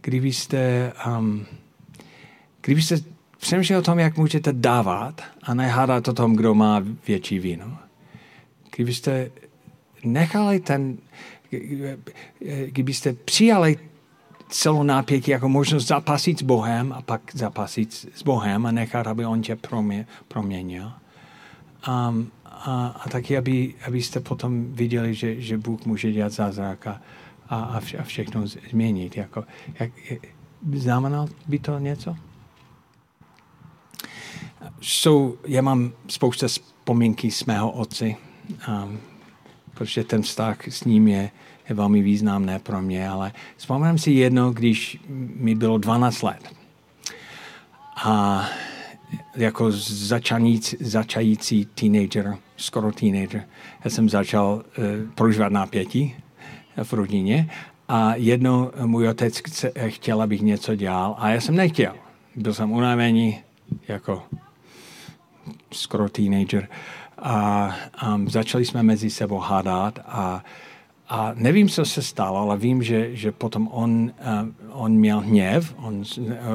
Kdybyste, 0.00 0.92
um, 1.18 1.46
kdybyste 2.60 3.11
přemýšlej 3.42 3.78
o 3.78 3.82
tom, 3.82 3.98
jak 3.98 4.16
můžete 4.16 4.52
dávat 4.52 5.22
a 5.42 5.54
nehádat 5.54 6.08
o 6.08 6.12
tom, 6.12 6.36
kdo 6.36 6.54
má 6.54 6.82
větší 7.06 7.38
víno. 7.38 7.78
Kdybyste 8.76 9.30
nechali 10.04 10.60
ten, 10.60 10.98
kdybyste 12.66 13.12
přijali 13.12 13.78
celou 14.48 14.82
nápětí 14.82 15.30
jako 15.30 15.48
možnost 15.48 15.86
zapasit 15.86 16.38
s 16.38 16.42
Bohem 16.42 16.92
a 16.92 17.02
pak 17.02 17.20
zapasit 17.34 17.92
s 18.14 18.22
Bohem 18.22 18.66
a 18.66 18.70
nechat, 18.70 19.06
aby 19.06 19.26
on 19.26 19.42
tě 19.42 19.56
promě, 19.56 20.06
proměnil. 20.28 20.92
Um, 21.88 22.30
a, 22.46 22.86
a 23.04 23.08
taky, 23.08 23.36
aby, 23.36 23.74
abyste 23.86 24.20
potom 24.20 24.72
viděli, 24.72 25.14
že, 25.14 25.40
že 25.40 25.58
Bůh 25.58 25.86
může 25.86 26.12
dělat 26.12 26.32
zázrak 26.32 26.86
a, 26.86 27.00
a, 27.48 27.80
a 27.98 28.02
všechno 28.02 28.46
změnit. 28.46 29.16
Jako, 29.16 29.44
jak, 29.80 29.90
znamenalo 30.72 31.28
by 31.46 31.58
to 31.58 31.78
něco? 31.78 32.16
Jsou, 34.80 35.38
já 35.46 35.62
mám 35.62 35.92
spousta 36.08 36.48
vzpomínky 36.48 37.30
s 37.30 37.44
mého 37.44 37.70
otci, 37.70 38.16
um, 38.68 39.00
protože 39.74 40.04
ten 40.04 40.22
vztah 40.22 40.68
s 40.68 40.84
ním 40.84 41.08
je, 41.08 41.30
je 41.68 41.74
velmi 41.74 42.02
významné 42.02 42.58
pro 42.58 42.82
mě, 42.82 43.08
ale 43.08 43.32
vzpomínám 43.56 43.98
si 43.98 44.10
jedno, 44.10 44.52
když 44.52 44.98
mi 45.36 45.54
bylo 45.54 45.78
12 45.78 46.22
let. 46.22 46.52
A 48.04 48.44
jako 49.36 49.70
začanící, 49.86 50.76
začající 50.80 51.64
teenager, 51.64 52.36
skoro 52.56 52.92
teenager, 52.92 53.44
já 53.84 53.90
jsem 53.90 54.08
začal 54.08 54.52
uh, 54.78 54.84
prožívat 55.14 55.52
napětí 55.52 56.16
v 56.82 56.92
rodině 56.92 57.50
a 57.88 58.14
jednou 58.14 58.70
můj 58.84 59.08
otec 59.08 59.42
chtěl, 59.86 60.22
abych 60.22 60.42
něco 60.42 60.74
dělal 60.74 61.14
a 61.18 61.28
já 61.28 61.40
jsem 61.40 61.56
nechtěl. 61.56 61.94
Byl 62.36 62.54
jsem 62.54 62.72
unavený, 62.72 63.40
jako 63.88 64.22
skoro 65.72 66.08
teenager. 66.08 66.68
A 67.18 67.74
um, 68.14 68.30
začali 68.30 68.64
jsme 68.64 68.82
mezi 68.82 69.10
sebou 69.10 69.38
hádat 69.38 69.98
a, 70.06 70.44
a 71.08 71.32
nevím, 71.34 71.68
co 71.68 71.84
se 71.84 72.02
stalo, 72.02 72.38
ale 72.38 72.56
vím, 72.56 72.82
že, 72.82 73.16
že 73.16 73.32
potom 73.32 73.68
on, 73.72 73.90
uh, 74.02 74.48
on 74.70 74.92
měl 74.92 75.20
hněv, 75.20 75.74
on 75.76 76.04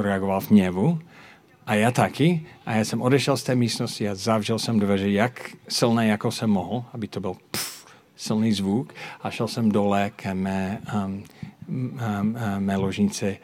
reagoval 0.02 0.42
v 0.42 0.52
hněvu 0.52 1.00
a 1.68 1.74
já 1.74 1.92
taky. 1.92 2.46
A 2.66 2.74
já 2.74 2.86
jsem 2.86 3.02
odešel 3.02 3.38
z 3.38 3.44
té 3.44 3.56
místnosti 3.56 4.10
a 4.10 4.16
zavřel 4.16 4.60
jsem 4.60 4.80
dveře, 4.80 5.10
jak 5.10 5.52
silné, 5.70 6.08
jako 6.08 6.32
jsem 6.32 6.50
mohl, 6.50 6.84
aby 6.94 7.08
to 7.08 7.20
byl 7.20 7.36
pff, 7.52 7.86
silný 8.16 8.54
zvuk. 8.54 8.94
A 9.22 9.32
šel 9.32 9.48
jsem 9.48 9.72
dole 9.72 10.12
ke 10.16 10.34
mé, 10.34 10.82
um, 10.96 11.24
um, 11.68 12.38
mé 12.60 12.76
ložnici 12.76 13.38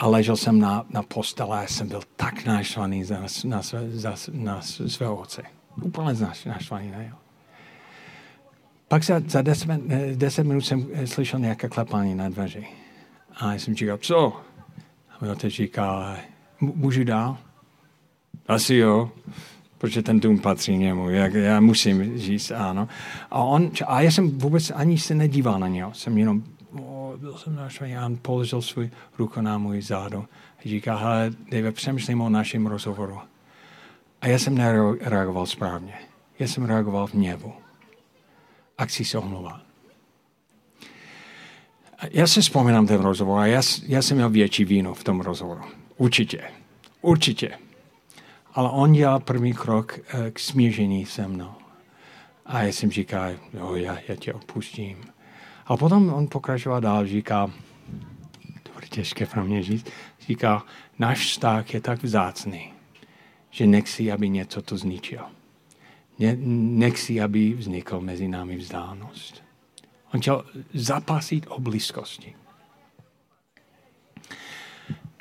a 0.00 0.06
ležel 0.06 0.36
jsem 0.36 0.58
na, 0.58 0.86
na 0.90 1.02
postele 1.02 1.64
a 1.64 1.66
jsem 1.66 1.88
byl 1.88 2.02
tak 2.16 2.44
naštvaný 2.44 3.04
za, 3.04 3.20
na, 3.44 3.60
na, 3.92 4.12
na 4.32 4.60
svého 4.62 5.16
otce. 5.16 5.42
Úplně 5.82 6.18
naštvaný. 6.46 6.90
Ne? 6.90 7.12
Pak 8.88 9.04
za, 9.04 9.20
za 9.26 9.42
deset, 9.42 9.68
deset 10.14 10.44
minut 10.44 10.60
jsem 10.60 10.86
slyšel 11.04 11.40
nějaké 11.40 11.68
klepání 11.68 12.14
na 12.14 12.28
dveři. 12.28 12.66
A 13.36 13.52
já 13.52 13.58
jsem 13.58 13.74
říkal, 13.74 13.98
co? 13.98 14.40
A 15.10 15.24
mi 15.24 15.30
otec 15.30 15.52
říká, 15.52 16.16
můžu 16.60 17.04
dál? 17.04 17.38
Asi 18.48 18.74
jo, 18.74 19.10
protože 19.78 20.02
ten 20.02 20.20
dům 20.20 20.38
patří 20.38 20.76
němu, 20.76 21.10
jak, 21.10 21.34
já 21.34 21.60
musím 21.60 22.18
říct 22.18 22.50
ano. 22.50 22.88
A, 23.30 23.42
on, 23.42 23.70
a 23.86 24.00
já 24.00 24.10
jsem 24.10 24.38
vůbec 24.38 24.70
ani 24.70 24.98
se 24.98 25.14
nedíval 25.14 25.58
na 25.58 25.68
něho, 25.68 25.94
jsem 25.94 26.18
jenom, 26.18 26.42
byl 27.16 27.38
jsem 27.38 27.56
naštvaný 27.56 27.96
a 27.96 28.06
on 28.06 28.16
položil 28.22 28.62
svůj 28.62 28.90
ruku 29.18 29.40
na 29.40 29.58
můj 29.58 29.82
zádu. 29.82 30.26
A 30.58 30.68
říká, 30.68 30.96
hele, 30.96 31.30
Dave, 31.50 31.72
přemýšlím 31.72 32.20
o 32.20 32.28
našem 32.28 32.66
rozhovoru. 32.66 33.18
A 34.20 34.26
já 34.26 34.38
jsem 34.38 34.54
nereagoval 34.54 35.46
správně. 35.46 35.94
Já 36.38 36.46
jsem 36.46 36.64
reagoval 36.64 37.06
v 37.06 37.14
něvu. 37.14 37.52
A 38.78 38.84
chci 38.84 39.04
se 39.04 39.18
omlouvat. 39.18 39.60
Já 42.10 42.26
si 42.26 42.40
vzpomínám 42.40 42.86
ten 42.86 43.00
rozhovor 43.00 43.40
a 43.40 43.46
já, 43.46 43.62
já 43.86 44.02
jsem 44.02 44.16
měl 44.16 44.30
větší 44.30 44.64
víno 44.64 44.94
v 44.94 45.04
tom 45.04 45.20
rozhovoru. 45.20 45.62
Určitě. 45.96 46.42
Určitě. 47.00 47.58
Ale 48.54 48.70
on 48.70 48.92
dělal 48.92 49.20
první 49.20 49.52
krok 49.52 49.98
eh, 49.98 50.30
k 50.30 50.38
smíření 50.38 51.06
se 51.06 51.28
mnou. 51.28 51.54
A 52.46 52.62
já 52.62 52.72
jsem 52.72 52.90
říkal, 52.90 53.30
jo, 53.54 53.74
já, 53.74 53.98
já 54.08 54.16
tě 54.16 54.32
opustím. 54.32 54.96
A 55.70 55.76
potom 55.76 56.12
on 56.14 56.26
pokračoval 56.26 56.80
dál, 56.80 57.06
říká, 57.06 57.50
to 58.62 58.72
bude 58.72 58.86
těžké 58.86 59.26
pro 59.26 59.44
mě 59.44 59.62
říct, 59.62 59.86
říká, 60.20 60.64
náš 60.98 61.26
vztah 61.26 61.74
je 61.74 61.80
tak 61.80 62.02
vzácný, 62.02 62.72
že 63.50 63.66
nechci, 63.66 64.12
aby 64.12 64.28
něco 64.28 64.62
to 64.62 64.76
zničil. 64.76 65.22
Ne, 66.18 66.36
nechci, 66.42 67.20
aby 67.20 67.54
vznikl 67.54 68.00
mezi 68.00 68.28
námi 68.28 68.56
vzdálenost. 68.56 69.42
On 70.14 70.20
chtěl 70.20 70.44
zapasit 70.74 71.46
o 71.48 71.60
blízkosti. 71.60 72.34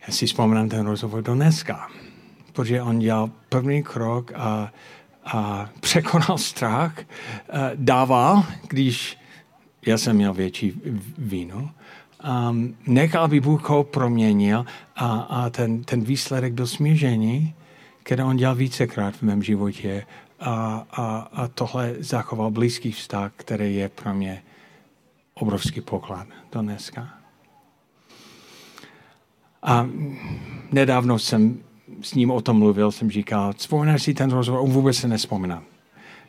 Já 0.07 0.13
si 0.13 0.25
vzpomínám 0.25 0.69
ten 0.69 0.85
rozhovor 0.85 1.21
do 1.21 1.35
dneska, 1.35 1.89
protože 2.53 2.81
on 2.81 2.99
dělal 2.99 3.31
první 3.49 3.83
krok 3.83 4.31
a, 4.35 4.73
a 5.25 5.69
překonal 5.79 6.37
strach, 6.37 6.97
dával, 7.75 8.45
když 8.67 9.18
já 9.85 9.97
jsem 9.97 10.15
měl 10.15 10.33
větší 10.33 10.81
víno, 11.17 11.71
um, 12.49 12.75
nechal, 12.87 13.23
aby 13.23 13.39
Bůh 13.39 13.69
ho 13.69 13.83
proměnil 13.83 14.65
a, 14.95 15.19
a 15.19 15.49
ten, 15.49 15.83
ten 15.83 16.01
výsledek 16.01 16.53
byl 16.53 16.67
smíření, 16.67 17.53
které 18.03 18.23
on 18.23 18.37
dělal 18.37 18.55
vícekrát 18.55 19.15
v 19.15 19.21
mém 19.21 19.43
životě 19.43 20.05
a, 20.39 20.85
a, 20.91 21.29
a 21.33 21.47
tohle 21.47 21.95
zachoval 21.99 22.51
blízký 22.51 22.91
vztah, 22.91 23.31
který 23.35 23.75
je 23.75 23.89
pro 23.89 24.13
mě 24.13 24.43
obrovský 25.33 25.81
poklad 25.81 26.27
do 26.51 26.61
dneska. 26.61 27.09
A 29.63 29.89
nedávno 30.71 31.19
jsem 31.19 31.59
s 32.01 32.13
ním 32.13 32.31
o 32.31 32.41
tom 32.41 32.57
mluvil, 32.57 32.91
jsem 32.91 33.11
říkal, 33.11 33.53
vzpomínáš 33.53 34.03
si 34.03 34.13
ten 34.13 34.31
rozhovor? 34.31 34.61
On 34.61 34.69
vůbec 34.69 34.97
se 34.97 35.07
nespomíná. 35.07 35.63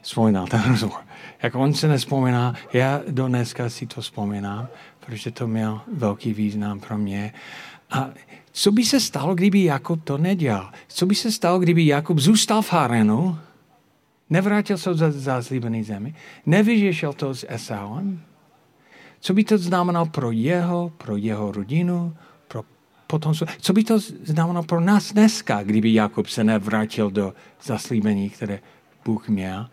Vzpomínal 0.03 0.46
ten 0.46 0.62
rozhovor. 0.68 1.01
Jak 1.43 1.55
on 1.55 1.74
se 1.74 1.88
nespomíná, 1.88 2.55
já 2.72 3.01
do 3.09 3.28
dneska 3.28 3.70
si 3.70 3.86
to 3.86 4.01
vzpomínám, 4.01 4.68
protože 5.01 5.30
to 5.30 5.47
měl 5.47 5.80
velký 5.93 6.34
význam 6.34 6.80
pro 6.80 6.99
mě. 6.99 7.32
A 7.91 8.11
co 8.53 8.72
by 8.72 8.84
se 8.84 9.01
stalo, 9.01 9.34
kdyby 9.34 9.64
Jakub 9.64 10.05
to 10.05 10.18
nedělal? 10.18 10.70
Co 10.88 11.07
by 11.07 11.14
se 11.14 11.32
stalo, 11.32 11.59
kdyby 11.59 11.86
Jakub 11.86 12.18
zůstal 12.18 12.62
v 12.62 12.72
Harenu, 12.72 13.38
nevrátil 14.30 14.78
se 14.78 14.95
za 14.95 15.11
zázlíbený 15.11 15.82
zemi, 15.82 16.14
nevyřešil 16.47 17.12
to 17.12 17.34
s 17.34 17.47
Esauem? 17.49 18.20
Co 19.20 19.34
by 19.34 19.45
to 19.45 19.59
znamenalo 19.59 20.07
pro 20.07 20.30
jeho, 20.30 20.93
pro 20.97 21.16
jeho 21.16 21.53
rodinu, 21.53 22.16
pro 22.49 22.64
potom, 23.07 23.34
co 23.61 23.72
by 23.72 23.84
to 23.84 23.99
znamenalo 24.24 24.62
pro 24.62 24.80
nás 24.80 25.12
dneska, 25.12 25.62
kdyby 25.62 25.95
Jakub 25.95 26.26
se 26.26 26.45
nevrátil 26.45 27.11
do 27.11 27.34
zaslíbení, 27.62 28.30
které 28.30 28.61
Bůh 29.05 29.28
měl? 29.28 29.68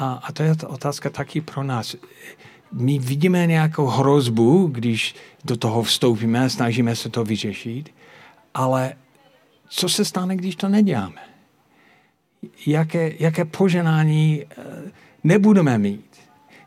A, 0.00 0.12
a 0.12 0.32
to 0.32 0.42
je 0.42 0.54
ta 0.56 0.68
otázka 0.68 1.10
taky 1.10 1.40
pro 1.40 1.62
nás. 1.62 1.96
My 2.72 2.98
vidíme 2.98 3.46
nějakou 3.46 3.86
hrozbu, 3.86 4.66
když 4.66 5.14
do 5.44 5.56
toho 5.56 5.82
vstoupíme, 5.82 6.50
snažíme 6.50 6.96
se 6.96 7.08
to 7.08 7.24
vyřešit, 7.24 7.94
ale 8.54 8.94
co 9.68 9.88
se 9.88 10.04
stane, 10.04 10.36
když 10.36 10.56
to 10.56 10.68
neděláme? 10.68 11.20
Jaké, 12.66 13.12
jaké 13.18 13.44
poženání 13.44 14.44
eh, 14.44 14.64
nebudeme 15.24 15.78
mít? 15.78 16.16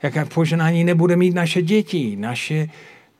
Jaké 0.04 0.26
poženání 0.26 0.84
nebude 0.84 1.16
mít 1.16 1.36
naše 1.36 1.62
děti, 1.62 2.16
naše, 2.16 2.68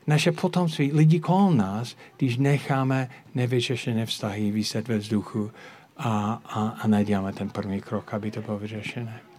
naše 0.08 0.32
potomství, 0.32 0.92
lidi 0.94 1.20
kolem 1.20 1.58
nás, 1.58 1.96
když 2.18 2.38
necháme 2.38 3.10
nevyřešené 3.36 4.06
vztahy 4.06 4.52
vyset 4.52 4.88
ve 4.88 4.98
vzduchu 4.98 5.52
a, 5.98 6.42
a, 6.46 6.78
a 6.82 6.88
neděláme 6.88 7.34
ten 7.34 7.50
první 7.50 7.82
krok, 7.82 8.14
aby 8.14 8.32
to 8.32 8.42
bylo 8.42 8.60
vyřešené. 8.60 9.33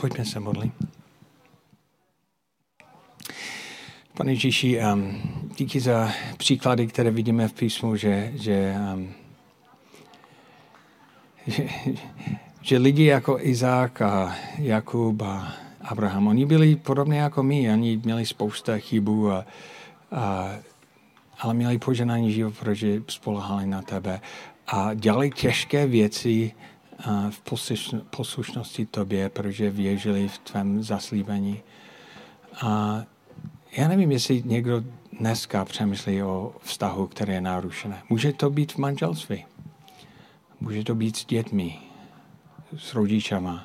Pojďme 0.00 0.24
se 0.24 0.40
modlit. 0.40 0.72
Pane 4.14 4.32
Ježíši, 4.32 4.80
um, 4.80 5.20
díky 5.58 5.80
za 5.80 6.10
příklady, 6.36 6.86
které 6.86 7.10
vidíme 7.10 7.48
v 7.48 7.52
písmu, 7.52 7.96
že, 7.96 8.32
že, 8.34 8.74
um, 8.94 9.12
že, 11.46 11.68
že 12.60 12.78
lidi 12.78 13.04
jako 13.04 13.38
Izák 13.40 14.02
a 14.02 14.36
Jakub 14.58 15.22
a 15.22 15.52
Abraham, 15.80 16.26
oni 16.26 16.46
byli 16.46 16.76
podobně 16.76 17.18
jako 17.18 17.42
my, 17.42 17.72
oni 17.72 18.00
měli 18.04 18.26
spousta 18.26 18.78
chybů, 18.78 19.30
a, 19.30 19.46
a, 20.12 20.50
ale 21.38 21.54
měli 21.54 21.78
poženání 21.78 22.32
život, 22.32 22.54
protože 22.58 23.02
spolehali 23.08 23.66
na 23.66 23.82
tebe 23.82 24.20
a 24.66 24.94
dělali 24.94 25.30
těžké 25.30 25.86
věci 25.86 26.52
v 27.30 27.42
poslušnosti 28.10 28.86
tobě, 28.86 29.28
protože 29.28 29.70
věřili 29.70 30.28
v 30.28 30.38
tvém 30.38 30.82
zaslíbení. 30.82 31.60
A 32.60 33.02
já 33.76 33.88
nevím, 33.88 34.12
jestli 34.12 34.42
někdo 34.46 34.82
dneska 35.18 35.64
přemýšlí 35.64 36.22
o 36.22 36.54
vztahu, 36.62 37.06
které 37.06 37.34
je 37.34 37.40
narušené. 37.40 38.02
Může 38.08 38.32
to 38.32 38.50
být 38.50 38.72
v 38.72 38.78
manželství. 38.78 39.44
Může 40.60 40.84
to 40.84 40.94
být 40.94 41.16
s 41.16 41.24
dětmi, 41.24 41.78
s 42.76 42.94
rodičama, 42.94 43.64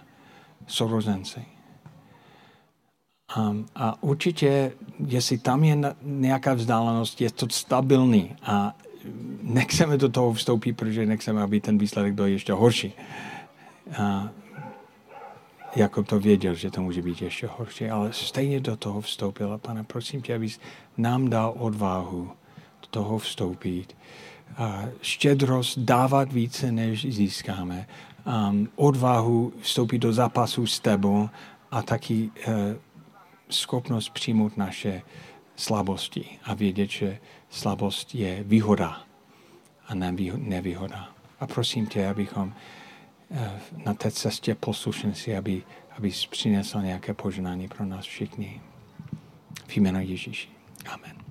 sourozenci. 0.68 1.46
A, 3.36 3.56
a 3.76 4.04
určitě, 4.04 4.72
jestli 5.08 5.38
tam 5.38 5.64
je 5.64 5.96
nějaká 6.02 6.54
vzdálenost, 6.54 7.22
je 7.22 7.32
to 7.32 7.48
stabilní 7.50 8.36
a 8.44 8.76
nechceme 9.42 9.98
do 9.98 10.10
toho 10.10 10.34
vstoupit, 10.34 10.74
protože 10.74 11.06
nechceme, 11.06 11.42
aby 11.42 11.62
ten 11.62 11.78
výsledek 11.78 12.14
byl 12.14 12.26
ještě 12.26 12.54
horší. 12.54 12.94
A 13.98 14.30
jako 15.76 16.04
to 16.04 16.20
věděl, 16.20 16.56
že 16.56 16.72
to 16.72 16.82
může 16.82 17.02
být 17.02 17.22
ještě 17.22 17.48
horší, 17.48 17.90
ale 17.90 18.14
stejně 18.14 18.60
do 18.60 18.78
toho 18.78 19.02
vstoupil. 19.02 19.54
A 19.54 19.58
pane, 19.58 19.84
prosím 19.84 20.22
tě, 20.22 20.36
abys 20.36 20.60
nám 20.98 21.30
dal 21.30 21.54
odvahu 21.58 22.32
do 22.82 22.88
toho 22.90 23.18
vstoupit. 23.18 23.96
A 24.58 24.84
štědrost 25.02 25.80
dávat 25.80 26.34
více, 26.34 26.72
než 26.72 27.16
získáme. 27.16 27.88
Um, 28.50 28.70
odvahu 28.76 29.54
vstoupit 29.60 30.00
do 30.00 30.14
zápasu 30.14 30.68
s 30.68 30.80
tebou 30.80 31.30
a 31.72 31.82
taky 31.82 32.32
uh, 32.48 32.54
schopnost 33.50 34.10
přijmout 34.10 34.58
naše 34.58 35.02
slabosti 35.56 36.26
a 36.44 36.54
vědět, 36.54 36.90
že 36.90 37.20
slabost 37.54 38.16
je 38.16 38.44
výhoda 38.44 39.04
a 39.88 39.96
nevýhoda. 40.38 41.10
A 41.40 41.48
prosím 41.48 41.88
tě, 41.88 42.08
abychom 42.08 42.54
eh, 43.32 43.60
na 43.86 43.94
té 43.94 44.12
cestě 44.12 44.56
poslušnosti, 44.56 45.38
aby, 45.38 45.64
aby 45.98 46.12
přinesl 46.30 46.82
nějaké 46.82 47.14
požehnání 47.14 47.68
pro 47.68 47.86
nás 47.86 48.06
všichni. 48.06 48.62
V 49.68 49.78
jménu 49.78 50.00
Ježíši. 50.00 50.50
Amen. 50.90 51.23